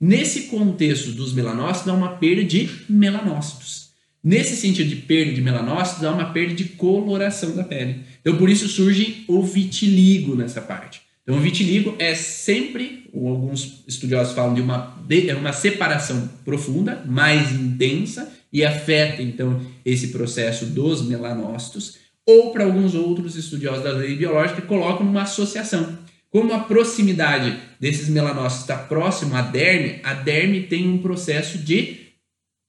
[0.00, 3.90] Nesse contexto dos melanócitos, há uma perda de melanócitos.
[4.22, 8.00] Nesse sentido de perda de melanócitos, há uma perda de coloração da pele.
[8.20, 11.02] Então, por isso surge o vitiligo nessa parte.
[11.22, 17.02] Então, o vitiligo é sempre, alguns estudiosos falam de uma, de é uma separação profunda,
[17.06, 23.92] mais intensa, e afeta, então, esse processo dos melanócitos ou para alguns outros estudiosos da
[23.92, 25.98] lei biológica colocam numa associação.
[26.30, 31.98] Como a proximidade desses melanócitos está próximo à derme, a derme tem um processo de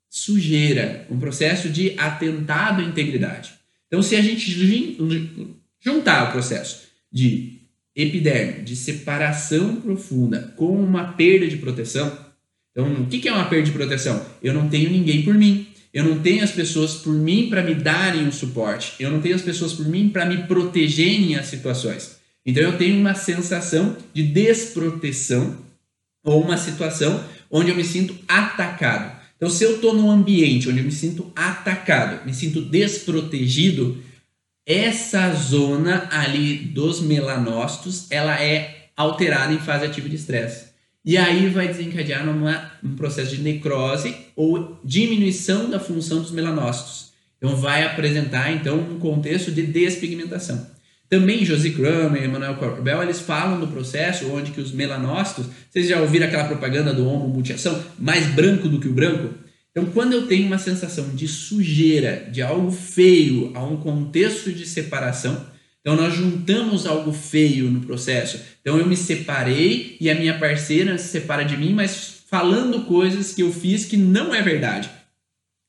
[0.09, 3.53] sujeira, um processo de atentado à integridade.
[3.87, 4.97] Então, se a gente
[5.79, 7.61] juntar o processo de
[7.95, 12.11] epiderme, de separação profunda, com uma perda de proteção,
[12.71, 14.25] então, o que é uma perda de proteção?
[14.41, 15.67] Eu não tenho ninguém por mim.
[15.93, 18.95] Eu não tenho as pessoas por mim para me darem o suporte.
[18.99, 22.17] Eu não tenho as pessoas por mim para me protegerem as situações.
[22.43, 25.57] Então eu tenho uma sensação de desproteção
[26.23, 29.21] ou uma situação onde eu me sinto atacado.
[29.37, 34.01] Então se eu estou num ambiente onde eu me sinto atacado, me sinto desprotegido,
[34.65, 40.72] essa zona ali dos melanócitos, ela é alterada em fase ativa de estresse.
[41.05, 42.23] E aí vai desencadear
[42.83, 47.11] um processo de necrose ou diminuição da função dos melanócitos.
[47.37, 50.65] Então vai apresentar então um contexto de despigmentação.
[51.09, 55.87] Também Josie Kramer e Emmanuel Corbel, eles falam do processo onde que os melanócitos, vocês
[55.87, 59.33] já ouviram aquela propaganda do homomutiação, mais branco do que o branco?
[59.69, 64.65] Então, quando eu tenho uma sensação de sujeira, de algo feio, a um contexto de
[64.65, 65.45] separação,
[65.83, 68.39] então nós juntamos algo feio no processo.
[68.61, 73.33] Então eu me separei e a minha parceira se separa de mim, mas falando coisas
[73.33, 74.89] que eu fiz que não é verdade.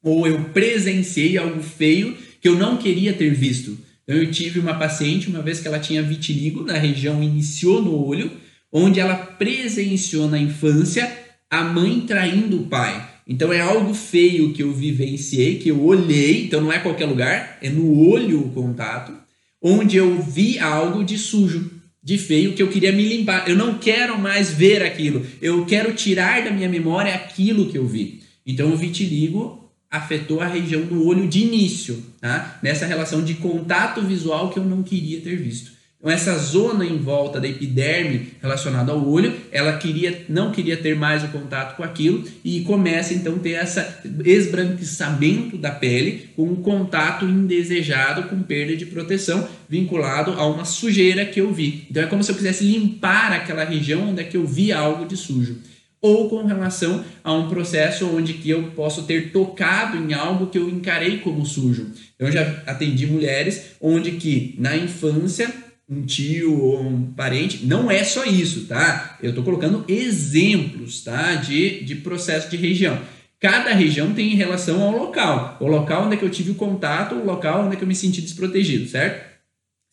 [0.04, 3.76] Ou eu presenciei algo feio que eu não queria ter visto.
[4.04, 8.06] Então eu tive uma paciente uma vez que ela tinha vitiligo na região iniciou no
[8.06, 8.30] olho,
[8.70, 11.10] onde ela presenciou na infância
[11.50, 13.10] a mãe traindo o pai.
[13.26, 17.58] Então é algo feio que eu vivenciei, que eu olhei, então não é qualquer lugar,
[17.60, 19.23] é no olho o contato
[19.66, 21.72] onde eu vi algo de sujo.
[22.06, 23.48] de feio que eu queria me limpar.
[23.48, 25.24] Eu não quero mais ver aquilo.
[25.40, 28.20] Eu quero tirar da minha memória aquilo que eu vi.
[28.46, 32.58] Então o vitiligo afetou a região do olho de início, tá?
[32.62, 35.72] Nessa relação de contato visual que eu não queria ter visto.
[36.04, 40.94] Então essa zona em volta da epiderme relacionada ao olho, ela queria não queria ter
[40.94, 46.42] mais o contato com aquilo e começa então a ter essa esbranquiçamento da pele com
[46.42, 51.86] um contato indesejado com perda de proteção vinculado a uma sujeira que eu vi.
[51.90, 55.06] Então é como se eu quisesse limpar aquela região onde é que eu vi algo
[55.06, 55.58] de sujo
[56.02, 60.58] ou com relação a um processo onde que eu posso ter tocado em algo que
[60.58, 61.86] eu encarei como sujo.
[62.18, 68.02] Eu já atendi mulheres onde que na infância um tio ou um parente, não é
[68.02, 69.18] só isso, tá?
[69.22, 71.34] Eu estou colocando exemplos, tá?
[71.34, 72.98] De, de processo de região.
[73.38, 75.58] Cada região tem relação ao local.
[75.60, 77.88] O local onde é que eu tive o contato, o local onde é que eu
[77.88, 79.33] me senti desprotegido, certo?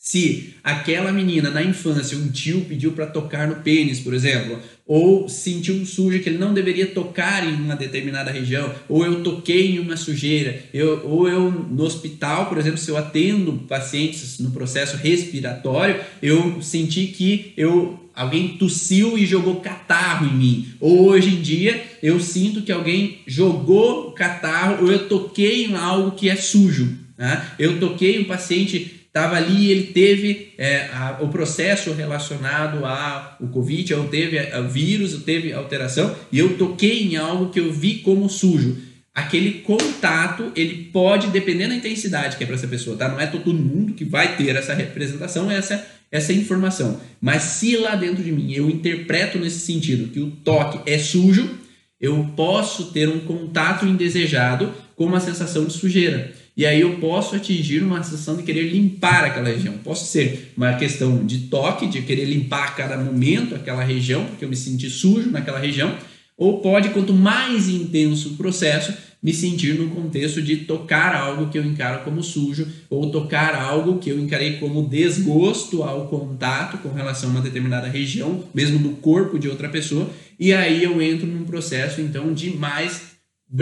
[0.04, 5.30] Se aquela menina na infância, um tio pediu para tocar no pênis, por exemplo, ou
[5.30, 9.76] sentiu um sujo que ele não deveria tocar em uma determinada região, ou eu toquei
[9.76, 14.50] em uma sujeira, eu, ou eu no hospital, por exemplo, se eu atendo pacientes no
[14.50, 20.68] processo respiratório, eu senti que eu alguém tossiu e jogou catarro em mim.
[20.80, 26.18] Ou hoje em dia eu sinto que alguém jogou catarro ou eu toquei em algo
[26.18, 26.98] que é sujo.
[27.16, 27.46] Né?
[27.60, 33.94] Eu toquei um paciente estava ali ele teve é, a, o processo relacionado ao Covid,
[33.94, 37.96] ou teve o vírus, ou teve alteração, e eu toquei em algo que eu vi
[37.96, 38.78] como sujo.
[39.14, 43.10] Aquele contato, ele pode, dependendo da intensidade que é para essa pessoa, tá?
[43.10, 47.02] Não é todo mundo que vai ter essa representação, essa, essa informação.
[47.20, 51.60] Mas se lá dentro de mim eu interpreto nesse sentido que o toque é sujo,
[52.00, 56.34] eu posso ter um contato indesejado com uma sensação de sujeira.
[56.56, 59.78] E aí eu posso atingir uma sensação de querer limpar aquela região.
[59.84, 64.44] Posso ser uma questão de toque, de querer limpar a cada momento aquela região, porque
[64.44, 65.96] eu me senti sujo naquela região.
[66.38, 71.58] Ou pode, quanto mais intenso o processo, me sentir no contexto de tocar algo que
[71.58, 76.90] eu encaro como sujo, ou tocar algo que eu encarei como desgosto ao contato com
[76.90, 80.10] relação a uma determinada região, mesmo do corpo de outra pessoa,
[80.40, 83.11] e aí eu entro num processo então de mais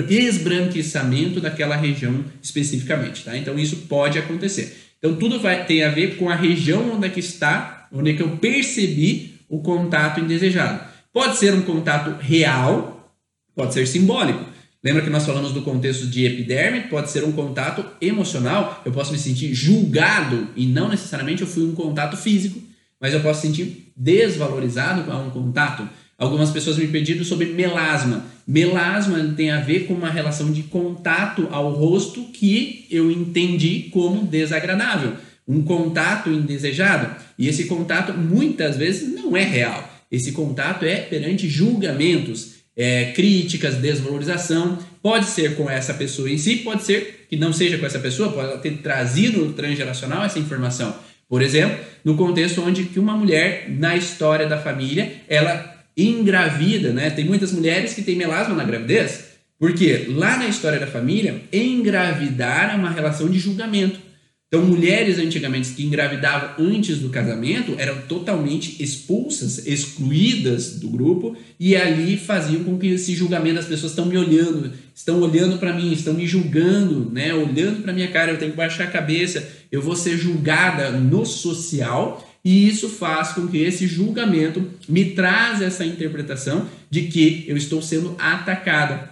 [0.10, 3.36] esbranquiçamento daquela região especificamente, tá?
[3.38, 4.78] Então isso pode acontecer.
[5.00, 8.14] Então tudo vai ter a ver com a região onde é que está, onde é
[8.14, 10.84] que eu percebi o contato indesejado.
[11.12, 13.16] Pode ser um contato real,
[13.56, 14.46] pode ser simbólico.
[14.82, 16.82] Lembra que nós falamos do contexto de epiderme?
[16.82, 18.82] Pode ser um contato emocional.
[18.86, 22.62] Eu posso me sentir julgado e não necessariamente eu fui um contato físico,
[23.02, 25.90] mas eu posso sentir desvalorizado com um contato.
[26.20, 28.26] Algumas pessoas me pediram sobre melasma.
[28.46, 34.28] Melasma tem a ver com uma relação de contato ao rosto que eu entendi como
[34.28, 35.14] desagradável,
[35.48, 37.16] um contato indesejado.
[37.38, 39.90] E esse contato muitas vezes não é real.
[40.12, 44.78] Esse contato é perante julgamentos, é, críticas, desvalorização.
[45.02, 48.34] Pode ser com essa pessoa em si, pode ser que não seja com essa pessoa,
[48.34, 50.94] pode ter trazido transgeracional essa informação.
[51.30, 57.10] Por exemplo, no contexto onde que uma mulher na história da família, ela engravida, né?
[57.10, 59.26] Tem muitas mulheres que têm melasma na gravidez,
[59.58, 64.00] porque lá na história da família, engravidar é uma relação de julgamento.
[64.48, 71.76] Então, mulheres antigamente que engravidavam antes do casamento eram totalmente expulsas, excluídas do grupo e
[71.76, 75.94] ali faziam com que esse julgamento as pessoas estão me olhando, estão olhando para mim,
[75.94, 77.32] estão me julgando, né?
[77.32, 81.28] Olhando para minha cara, eu tenho que baixar a cabeça, eu vou ser julgada no
[81.28, 87.58] social e isso faz com que esse julgamento me traz essa interpretação de que eu
[87.58, 89.10] estou sendo atacada.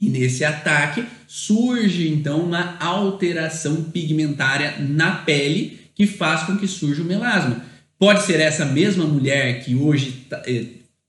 [0.00, 7.02] E nesse ataque surge então uma alteração pigmentária na pele que faz com que surja
[7.02, 7.64] o melasma.
[7.98, 10.64] Pode ser essa mesma mulher que hoje tá, eh,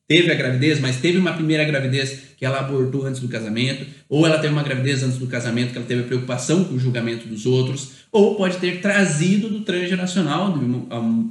[0.07, 4.25] teve a gravidez, mas teve uma primeira gravidez que ela abortou antes do casamento, ou
[4.25, 7.45] ela teve uma gravidez antes do casamento que ela teve preocupação com o julgamento dos
[7.45, 10.53] outros, ou pode ter trazido do transgeracional,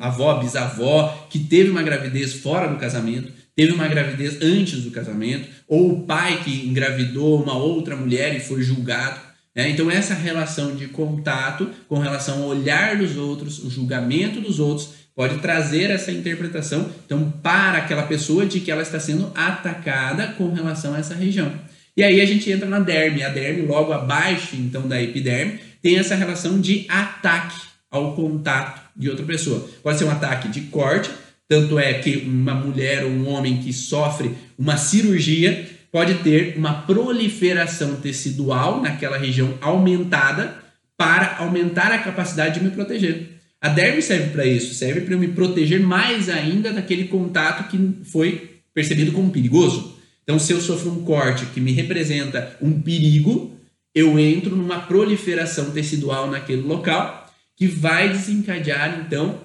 [0.00, 4.90] a avó, bisavó, que teve uma gravidez fora do casamento, teve uma gravidez antes do
[4.90, 9.20] casamento, ou o pai que engravidou uma outra mulher e foi julgado.
[9.54, 9.70] Né?
[9.70, 15.03] Então, essa relação de contato com relação ao olhar dos outros, o julgamento dos outros,
[15.14, 20.53] pode trazer essa interpretação então para aquela pessoa de que ela está sendo atacada com
[20.53, 21.52] relação a essa região.
[21.96, 25.98] E aí a gente entra na derme, a derme logo abaixo então da epiderme tem
[25.98, 27.60] essa relação de ataque
[27.90, 29.69] ao contato de outra pessoa.
[29.83, 31.10] Pode ser um ataque de corte,
[31.48, 36.83] tanto é que uma mulher ou um homem que sofre uma cirurgia pode ter uma
[36.83, 40.56] proliferação tecidual naquela região aumentada
[40.96, 43.35] para aumentar a capacidade de me proteger.
[43.65, 48.04] A derme serve para isso, serve para eu me proteger mais ainda daquele contato que
[48.04, 49.96] foi percebido como perigoso.
[50.23, 53.58] Então, se eu sofro um corte que me representa um perigo,
[53.94, 59.40] eu entro numa proliferação tecidual naquele local que vai desencadear então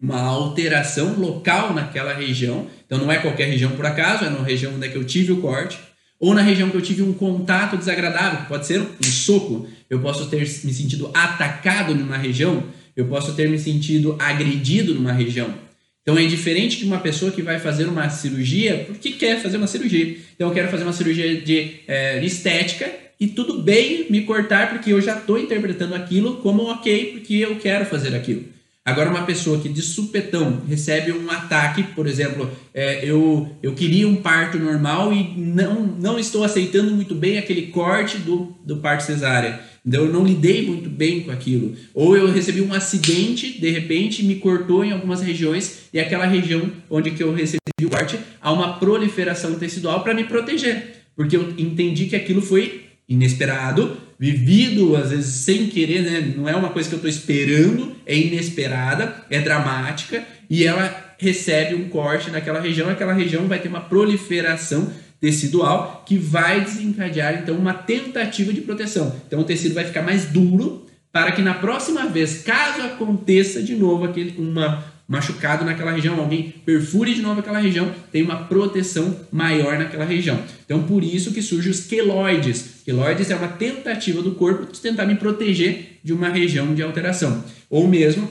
[0.00, 2.68] uma alteração local naquela região.
[2.86, 5.40] Então não é qualquer região por acaso, é na região onde é eu tive o
[5.40, 5.80] corte
[6.20, 9.68] ou na região que eu tive um contato desagradável, que pode ser um soco.
[9.88, 12.64] Eu posso ter me sentido atacado numa região,
[12.98, 15.54] eu posso ter me sentido agredido numa região.
[16.02, 19.68] Então é diferente de uma pessoa que vai fazer uma cirurgia porque quer fazer uma
[19.68, 20.16] cirurgia.
[20.34, 22.90] Então eu quero fazer uma cirurgia de é, estética
[23.20, 27.56] e tudo bem me cortar porque eu já estou interpretando aquilo como ok, porque eu
[27.56, 28.44] quero fazer aquilo.
[28.88, 34.08] Agora, uma pessoa que de supetão recebe um ataque, por exemplo, é, eu, eu queria
[34.08, 39.02] um parto normal e não, não estou aceitando muito bem aquele corte do, do parto
[39.02, 39.60] cesárea.
[39.84, 41.76] Então, eu não lidei muito bem com aquilo.
[41.92, 46.72] Ou eu recebi um acidente, de repente, me cortou em algumas regiões e aquela região
[46.88, 51.02] onde que eu recebi o corte, há uma proliferação tecidual para me proteger.
[51.14, 56.34] Porque eu entendi que aquilo foi inesperado, vivido às vezes sem querer, né?
[56.36, 61.74] Não é uma coisa que eu estou esperando, é inesperada, é dramática e ela recebe
[61.74, 67.56] um corte naquela região, aquela região vai ter uma proliferação tecidual que vai desencadear então
[67.56, 69.16] uma tentativa de proteção.
[69.26, 73.74] Então o tecido vai ficar mais duro para que na próxima vez, caso aconteça de
[73.74, 79.18] novo aquele uma machucado naquela região, alguém perfure de novo aquela região, tem uma proteção
[79.32, 80.38] maior naquela região.
[80.66, 82.82] Então, por isso que surgem os queloides.
[82.84, 87.42] Queloides é uma tentativa do corpo de tentar me proteger de uma região de alteração.
[87.70, 88.30] Ou mesmo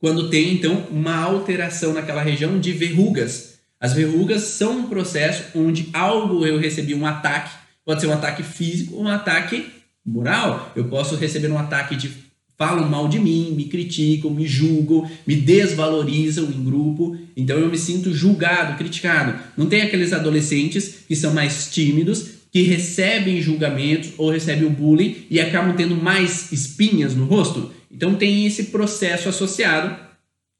[0.00, 3.60] quando tem, então, uma alteração naquela região de verrugas.
[3.78, 7.54] As verrugas são um processo onde algo eu recebi um ataque,
[7.84, 9.70] pode ser um ataque físico ou um ataque
[10.04, 10.72] moral.
[10.74, 12.29] Eu posso receber um ataque de
[12.60, 17.16] falam mal de mim, me criticam, me julgam, me desvalorizam em grupo.
[17.34, 19.34] Então eu me sinto julgado, criticado.
[19.56, 25.24] Não tem aqueles adolescentes que são mais tímidos, que recebem julgamentos ou recebem o bullying
[25.30, 27.72] e acabam tendo mais espinhas no rosto.
[27.90, 29.96] Então tem esse processo associado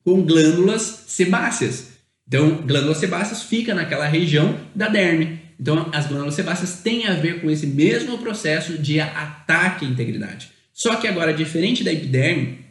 [0.03, 1.88] com glândulas sebáceas.
[2.26, 5.38] Então, glândulas sebáceas fica naquela região da derme.
[5.61, 10.59] Então, as glândulas sebáceas têm a ver com esse mesmo processo de ataque à integridade.
[10.80, 12.64] Só que agora, diferente da epiderme,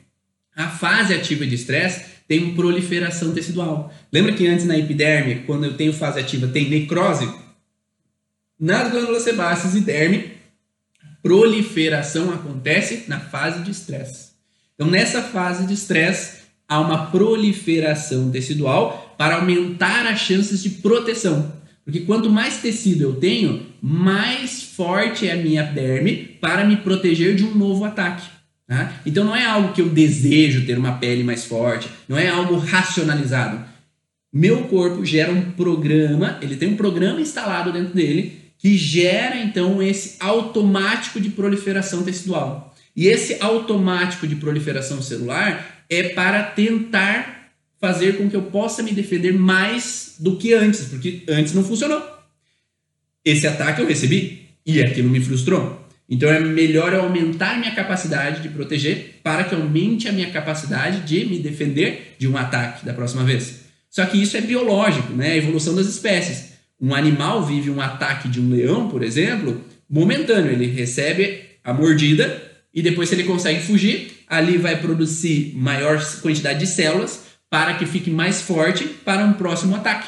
[0.56, 3.94] a fase ativa de estresse tem uma proliferação tecidual.
[4.12, 7.32] Lembra que antes na epiderme, quando eu tenho fase ativa, tem necrose?
[8.60, 10.32] Nas glândulas sebáceas e derme,
[11.22, 14.32] proliferação acontece na fase de estresse.
[14.74, 21.54] Então, nessa fase de estresse, há uma proliferação tecidual para aumentar as chances de proteção.
[21.86, 27.36] Porque quanto mais tecido eu tenho, mais forte é a minha derme para me proteger
[27.36, 28.26] de um novo ataque.
[28.66, 28.94] Tá?
[29.06, 32.56] Então não é algo que eu desejo ter uma pele mais forte, não é algo
[32.56, 33.62] racionalizado.
[34.32, 39.84] Meu corpo gera um programa, ele tem um programa instalado dentro dele que gera então
[39.84, 42.74] esse automático de proliferação tecidual.
[42.96, 47.52] E esse automático de proliferação celular é para tentar
[47.82, 52.02] fazer com que eu possa me defender mais do que antes, porque antes não funcionou.
[53.26, 55.88] Esse ataque eu recebi e aquilo me frustrou.
[56.10, 61.02] Então é melhor eu aumentar minha capacidade de proteger para que aumente a minha capacidade
[61.02, 63.60] de me defender de um ataque da próxima vez.
[63.90, 65.32] Só que isso é biológico, né?
[65.32, 66.54] A evolução das espécies.
[66.82, 70.52] Um animal vive um ataque de um leão, por exemplo, momentâneo.
[70.52, 72.42] Ele recebe a mordida
[72.74, 77.86] e depois, se ele consegue fugir, ali vai produzir maior quantidade de células para que
[77.86, 80.08] fique mais forte para um próximo ataque.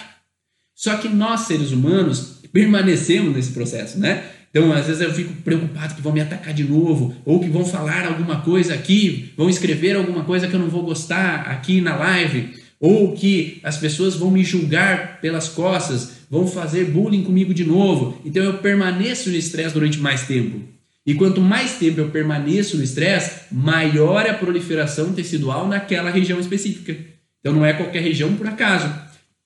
[0.75, 4.23] Só que nós, seres humanos, permanecemos nesse processo, né?
[4.51, 7.65] Então, às vezes eu fico preocupado que vão me atacar de novo, ou que vão
[7.65, 11.95] falar alguma coisa aqui, vão escrever alguma coisa que eu não vou gostar aqui na
[11.95, 17.63] live, ou que as pessoas vão me julgar pelas costas, vão fazer bullying comigo de
[17.63, 18.19] novo.
[18.25, 20.59] Então eu permaneço no estresse durante mais tempo.
[21.05, 26.39] E quanto mais tempo eu permaneço no estresse, maior é a proliferação tecidual naquela região
[26.39, 26.95] específica.
[27.39, 28.91] Então não é qualquer região por acaso.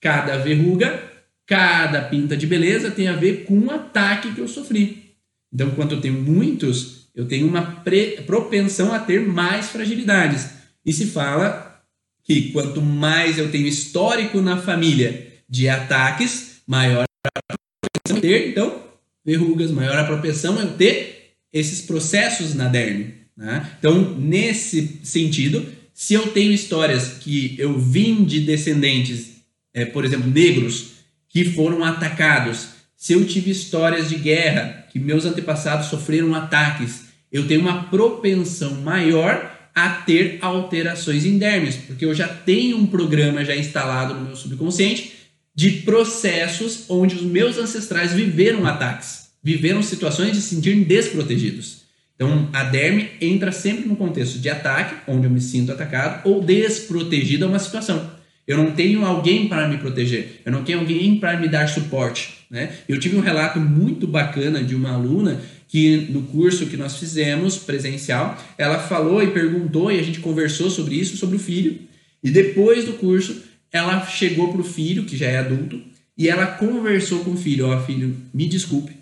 [0.02, 1.02] Cada verruga,
[1.46, 5.16] cada pinta de beleza tem a ver com um ataque que eu sofri.
[5.54, 7.84] Então, quando eu tenho muitos, eu tenho uma
[8.26, 10.50] propensão a ter mais fragilidades.
[10.86, 11.82] E se fala
[12.24, 18.84] que quanto mais eu tenho histórico na família de ataques, maior a propensão ter, então,
[19.24, 23.14] verrugas, maior a propensão eu ter esses processos na derme.
[23.38, 23.72] Né?
[23.80, 29.36] Então, nesse sentido, se eu tenho histórias que eu vim de descendentes,
[29.74, 30.95] é, por exemplo, negros,
[31.36, 37.46] que foram atacados, se eu tive histórias de guerra, que meus antepassados sofreram ataques, eu
[37.46, 43.54] tenho uma propensão maior a ter alterações endérmicas, porque eu já tenho um programa já
[43.54, 45.12] instalado no meu subconsciente
[45.54, 51.82] de processos onde os meus ancestrais viveram ataques, viveram situações de se sentir desprotegidos.
[52.16, 56.42] Então, a derme entra sempre no contexto de ataque, onde eu me sinto atacado, ou
[56.42, 58.15] desprotegido a uma situação.
[58.48, 62.46] Eu não tenho alguém para me proteger, eu não tenho alguém para me dar suporte.
[62.50, 62.72] Né?
[62.88, 67.58] Eu tive um relato muito bacana de uma aluna que no curso que nós fizemos
[67.58, 71.80] presencial, ela falou e perguntou e a gente conversou sobre isso, sobre o filho.
[72.24, 75.82] E depois do curso, ela chegou para o filho, que já é adulto,
[76.18, 78.94] e ela conversou com o filho: Ó, oh, filho, me desculpe,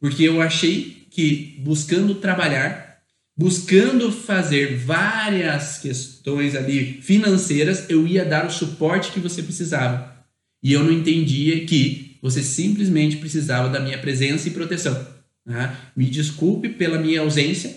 [0.00, 2.93] porque eu achei que buscando trabalhar,
[3.36, 10.14] buscando fazer várias questões ali financeiras, eu ia dar o suporte que você precisava.
[10.62, 15.06] E eu não entendia que você simplesmente precisava da minha presença e proteção.
[15.44, 15.76] Né?
[15.94, 17.76] Me desculpe pela minha ausência,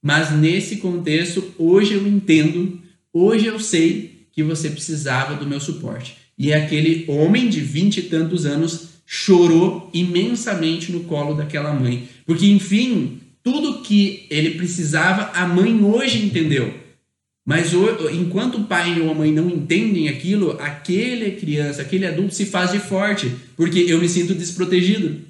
[0.00, 2.80] mas nesse contexto, hoje eu entendo,
[3.12, 6.16] hoje eu sei que você precisava do meu suporte.
[6.36, 12.46] E aquele homem de vinte e tantos anos chorou imensamente no colo daquela mãe, porque
[12.46, 16.82] enfim, tudo que ele precisava, a mãe hoje entendeu.
[17.46, 17.72] Mas
[18.10, 22.72] enquanto o pai ou a mãe não entendem aquilo, aquele criança, aquele adulto se faz
[22.72, 25.20] de forte, porque eu me sinto desprotegido.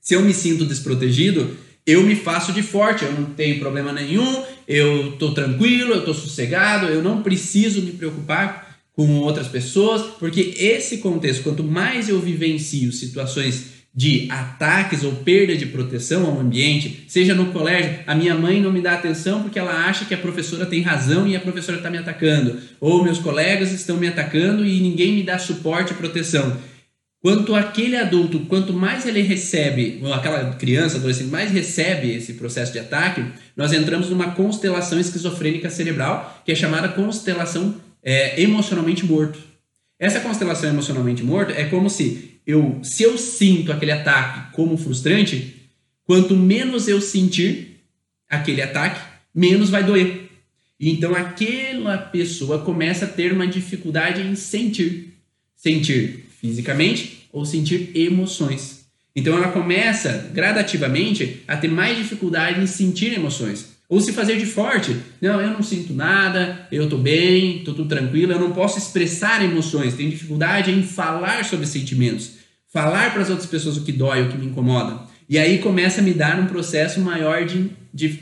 [0.00, 4.44] Se eu me sinto desprotegido, eu me faço de forte, eu não tenho problema nenhum,
[4.68, 10.54] eu estou tranquilo, eu estou sossegado, eu não preciso me preocupar com outras pessoas, porque
[10.56, 17.04] esse contexto, quanto mais eu vivencio situações de ataques ou perda de proteção ao ambiente,
[17.08, 20.18] seja no colégio, a minha mãe não me dá atenção porque ela acha que a
[20.18, 24.64] professora tem razão e a professora está me atacando, ou meus colegas estão me atacando
[24.64, 26.56] e ninguém me dá suporte e proteção.
[27.20, 32.72] Quanto aquele adulto, quanto mais ele recebe, ou aquela criança, adolescente, mais recebe esse processo
[32.72, 33.24] de ataque,
[33.56, 37.74] nós entramos numa constelação esquizofrênica cerebral, que é chamada constelação
[38.04, 39.47] é, emocionalmente morto.
[39.98, 45.70] Essa constelação emocionalmente morto é como se eu, se eu sinto aquele ataque como frustrante,
[46.04, 47.80] quanto menos eu sentir
[48.28, 49.00] aquele ataque,
[49.34, 50.28] menos vai doer.
[50.80, 55.14] Então aquela pessoa começa a ter uma dificuldade em sentir.
[55.56, 58.86] Sentir fisicamente ou sentir emoções.
[59.14, 63.77] Então ela começa gradativamente a ter mais dificuldade em sentir emoções.
[63.88, 64.96] Ou se fazer de forte.
[65.20, 69.42] Não, eu não sinto nada, eu estou bem, estou tudo tranquilo, eu não posso expressar
[69.42, 72.32] emoções, tenho dificuldade em falar sobre sentimentos,
[72.70, 75.00] falar para as outras pessoas o que dói, o que me incomoda.
[75.28, 78.20] E aí começa a me dar um processo maior de, de,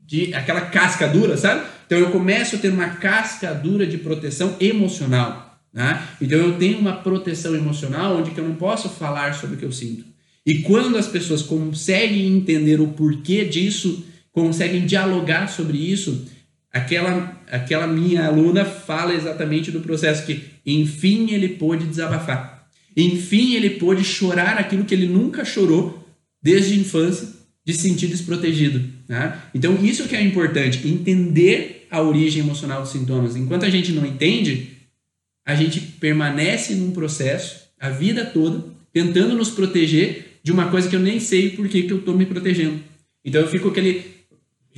[0.00, 1.66] de aquela casca dura, sabe?
[1.86, 5.58] Então eu começo a ter uma casca dura de proteção emocional.
[5.72, 6.02] Né?
[6.20, 9.64] Então eu tenho uma proteção emocional onde que eu não posso falar sobre o que
[9.64, 10.04] eu sinto.
[10.44, 14.04] E quando as pessoas conseguem entender o porquê disso,
[14.38, 16.26] conseguem dialogar sobre isso,
[16.72, 22.68] aquela, aquela minha aluna fala exatamente do processo que, enfim, ele pôde desabafar.
[22.96, 26.06] Enfim, ele pôde chorar aquilo que ele nunca chorou
[26.40, 28.82] desde a infância, de se sentir desprotegido.
[29.08, 29.36] Né?
[29.54, 33.36] Então, isso que é importante, entender a origem emocional dos sintomas.
[33.36, 34.68] Enquanto a gente não entende,
[35.44, 40.96] a gente permanece num processo a vida toda tentando nos proteger de uma coisa que
[40.96, 42.80] eu nem sei por que, que eu estou me protegendo.
[43.24, 44.17] Então eu fico aquele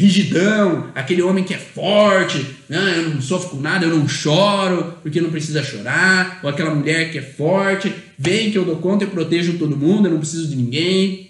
[0.01, 2.95] rigidão, aquele homem que é forte, né?
[2.97, 7.13] eu não sofro com nada, eu não choro porque não precisa chorar, ou aquela mulher
[7.13, 10.49] que é forte, vem que eu dou conta, eu protejo todo mundo, eu não preciso
[10.49, 11.29] de ninguém.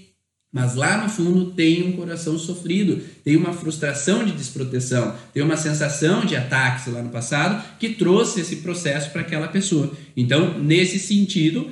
[0.52, 5.56] Mas lá no fundo tem um coração sofrido, tem uma frustração de desproteção, tem uma
[5.56, 9.92] sensação de ataques lá no passado que trouxe esse processo para aquela pessoa.
[10.16, 11.70] Então, nesse sentido,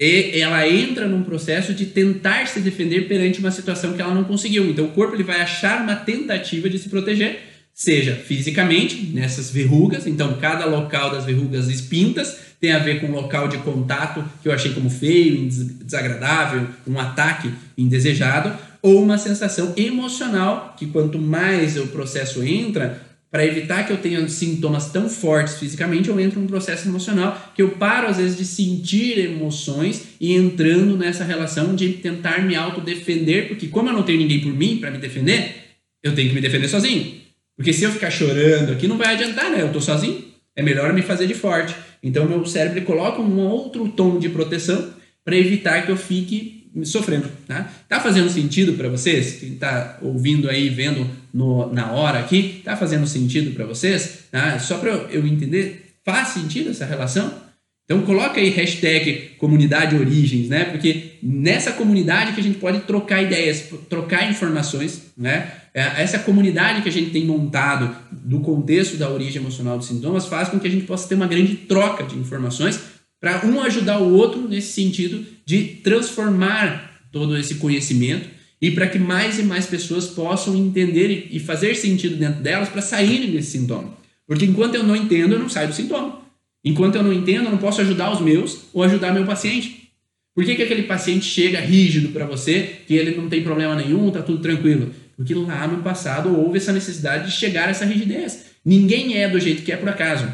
[0.00, 4.70] ela entra num processo de tentar se defender perante uma situação que ela não conseguiu.
[4.70, 7.40] Então, o corpo ele vai achar uma tentativa de se proteger,
[7.74, 13.12] seja fisicamente, nessas verrugas, então cada local das verrugas espintas tem a ver com o
[13.12, 19.74] local de contato que eu achei como feio, desagradável, um ataque indesejado, ou uma sensação
[19.76, 25.58] emocional que quanto mais o processo entra, para evitar que eu tenha sintomas tão fortes
[25.58, 30.34] fisicamente, eu entro num processo emocional que eu paro às vezes de sentir emoções e
[30.34, 34.78] entrando nessa relação de tentar me autodefender, porque como eu não tenho ninguém por mim
[34.78, 35.54] para me defender,
[36.02, 37.20] eu tenho que me defender sozinho.
[37.56, 39.62] Porque se eu ficar chorando aqui não vai adiantar, né?
[39.62, 40.24] Eu tô sozinho.
[40.56, 41.74] É melhor me fazer de forte.
[42.02, 44.92] Então, meu cérebro coloca um outro tom de proteção
[45.24, 47.28] para evitar que eu fique sofrendo.
[47.46, 49.40] Tá, tá fazendo sentido para vocês?
[49.40, 54.24] Quem está ouvindo aí, vendo no, na hora aqui, tá fazendo sentido para vocês?
[54.30, 54.58] Tá?
[54.58, 57.50] Só para eu entender, faz sentido essa relação?
[57.90, 60.64] Então coloca aí hashtag comunidade origens, né?
[60.64, 65.50] Porque nessa comunidade que a gente pode trocar ideias, trocar informações, né?
[65.74, 70.26] É, essa comunidade que a gente tem montado do contexto da origem emocional dos sintomas
[70.26, 72.78] faz com que a gente possa ter uma grande troca de informações
[73.20, 78.28] para um ajudar o outro nesse sentido de transformar todo esse conhecimento
[78.60, 82.82] e para que mais e mais pessoas possam entender e fazer sentido dentro delas para
[82.82, 83.94] saírem desse sintoma.
[84.26, 86.20] Porque enquanto eu não entendo, eu não saio do sintoma.
[86.64, 89.90] Enquanto eu não entendo, eu não posso ajudar os meus ou ajudar meu paciente.
[90.34, 94.08] Por que, que aquele paciente chega rígido para você, que ele não tem problema nenhum,
[94.08, 94.90] está tudo tranquilo?
[95.16, 98.46] Porque lá no passado houve essa necessidade de chegar a essa rigidez.
[98.64, 100.26] Ninguém é do jeito que é por acaso.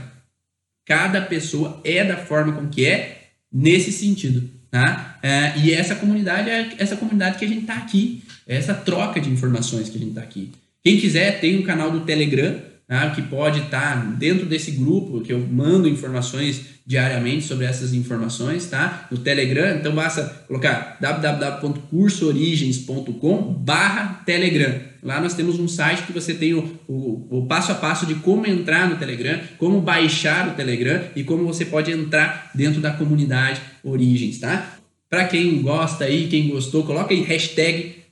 [0.86, 4.48] Cada pessoa é da forma com que é nesse sentido.
[4.70, 5.18] Tá?
[5.22, 8.22] É, e essa comunidade é essa comunidade que a gente está aqui.
[8.46, 10.52] É essa troca de informações que a gente está aqui.
[10.84, 15.20] Quem quiser, tem um canal do Telegram né, que pode estar tá dentro desse grupo,
[15.20, 19.08] que eu mando informações diariamente sobre essas informações, tá?
[19.10, 24.80] No Telegram, então basta colocar www.cursoorigens.com barra Telegram.
[25.02, 28.14] Lá nós temos um site que você tem o, o, o, passo a passo de
[28.16, 32.92] como entrar no Telegram, como baixar o Telegram e como você pode entrar dentro da
[32.92, 34.76] comunidade Origens, tá?
[35.08, 38.05] Para quem gosta aí, quem gostou, coloca aí hashtag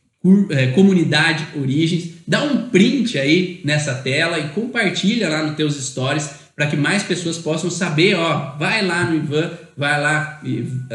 [0.74, 2.14] comunidade Origens.
[2.26, 7.02] Dá um print aí nessa tela e compartilha lá nos teus stories para que mais
[7.02, 10.40] pessoas possam saber, ó, vai lá no Ivan, vai lá,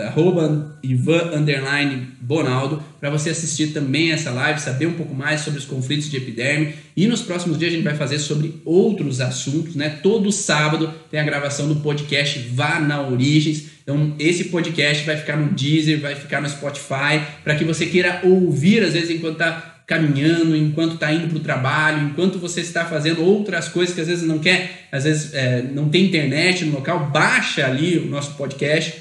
[0.07, 5.60] arroba Ivan underline Bonaldo, para você assistir também essa live, saber um pouco mais sobre
[5.60, 6.76] os conflitos de epiderme.
[6.95, 9.89] E nos próximos dias a gente vai fazer sobre outros assuntos, né?
[10.01, 13.66] Todo sábado tem a gravação do podcast Vá na Origens.
[13.84, 18.22] Então, esse podcast vai ficar no Deezer, vai ficar no Spotify, para que você queira
[18.24, 22.86] ouvir, às vezes, enquanto está caminhando, enquanto está indo para o trabalho, enquanto você está
[22.86, 26.74] fazendo outras coisas que às vezes não quer, às vezes é, não tem internet no
[26.74, 28.94] local, baixa ali o nosso podcast.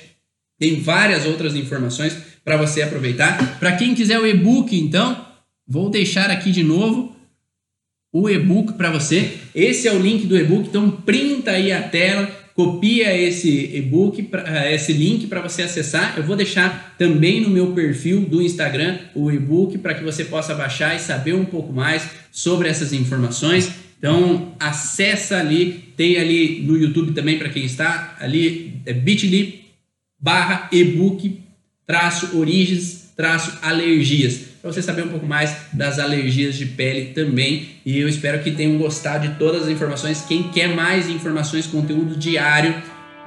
[0.58, 3.58] Tem várias outras informações para você aproveitar.
[3.60, 5.26] Para quem quiser o e-book, então,
[5.66, 7.14] vou deixar aqui de novo
[8.10, 9.34] o e-book para você.
[9.54, 12.26] Esse é o link do e-book, então printa aí a tela
[12.58, 16.14] copia esse e-book, eh, esse link para você acessar.
[16.16, 20.56] Eu vou deixar também no meu perfil do Instagram o e-book para que você possa
[20.56, 23.70] baixar e saber um pouco mais sobre essas informações.
[23.96, 29.66] Então acessa ali, tem ali no YouTube também para quem está ali é bit.ly
[30.18, 31.38] barra e-book
[31.86, 37.68] traço origens traço alergias para você saber um pouco mais das alergias de pele também.
[37.84, 40.24] E eu espero que tenham gostado de todas as informações.
[40.26, 42.74] Quem quer mais informações, conteúdo diário,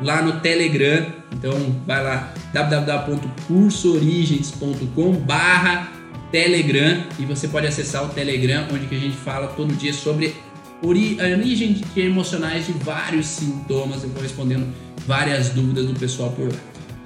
[0.02, 1.06] lá no Telegram.
[1.34, 1.54] Então
[1.88, 5.90] vai lá www.cursoorigens.com barra
[6.32, 10.36] Telegram e você pode acessar o Telegram onde que a gente fala todo dia sobre
[10.82, 14.04] origem emocionais de vários sintomas.
[14.04, 14.68] Eu vou respondendo
[15.06, 16.56] várias dúvidas do pessoal por lá.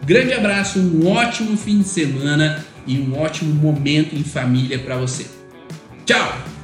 [0.06, 5.28] Grande abraço, um ótimo fim de semana e um ótimo momento em família para você.
[6.06, 6.55] Tchau!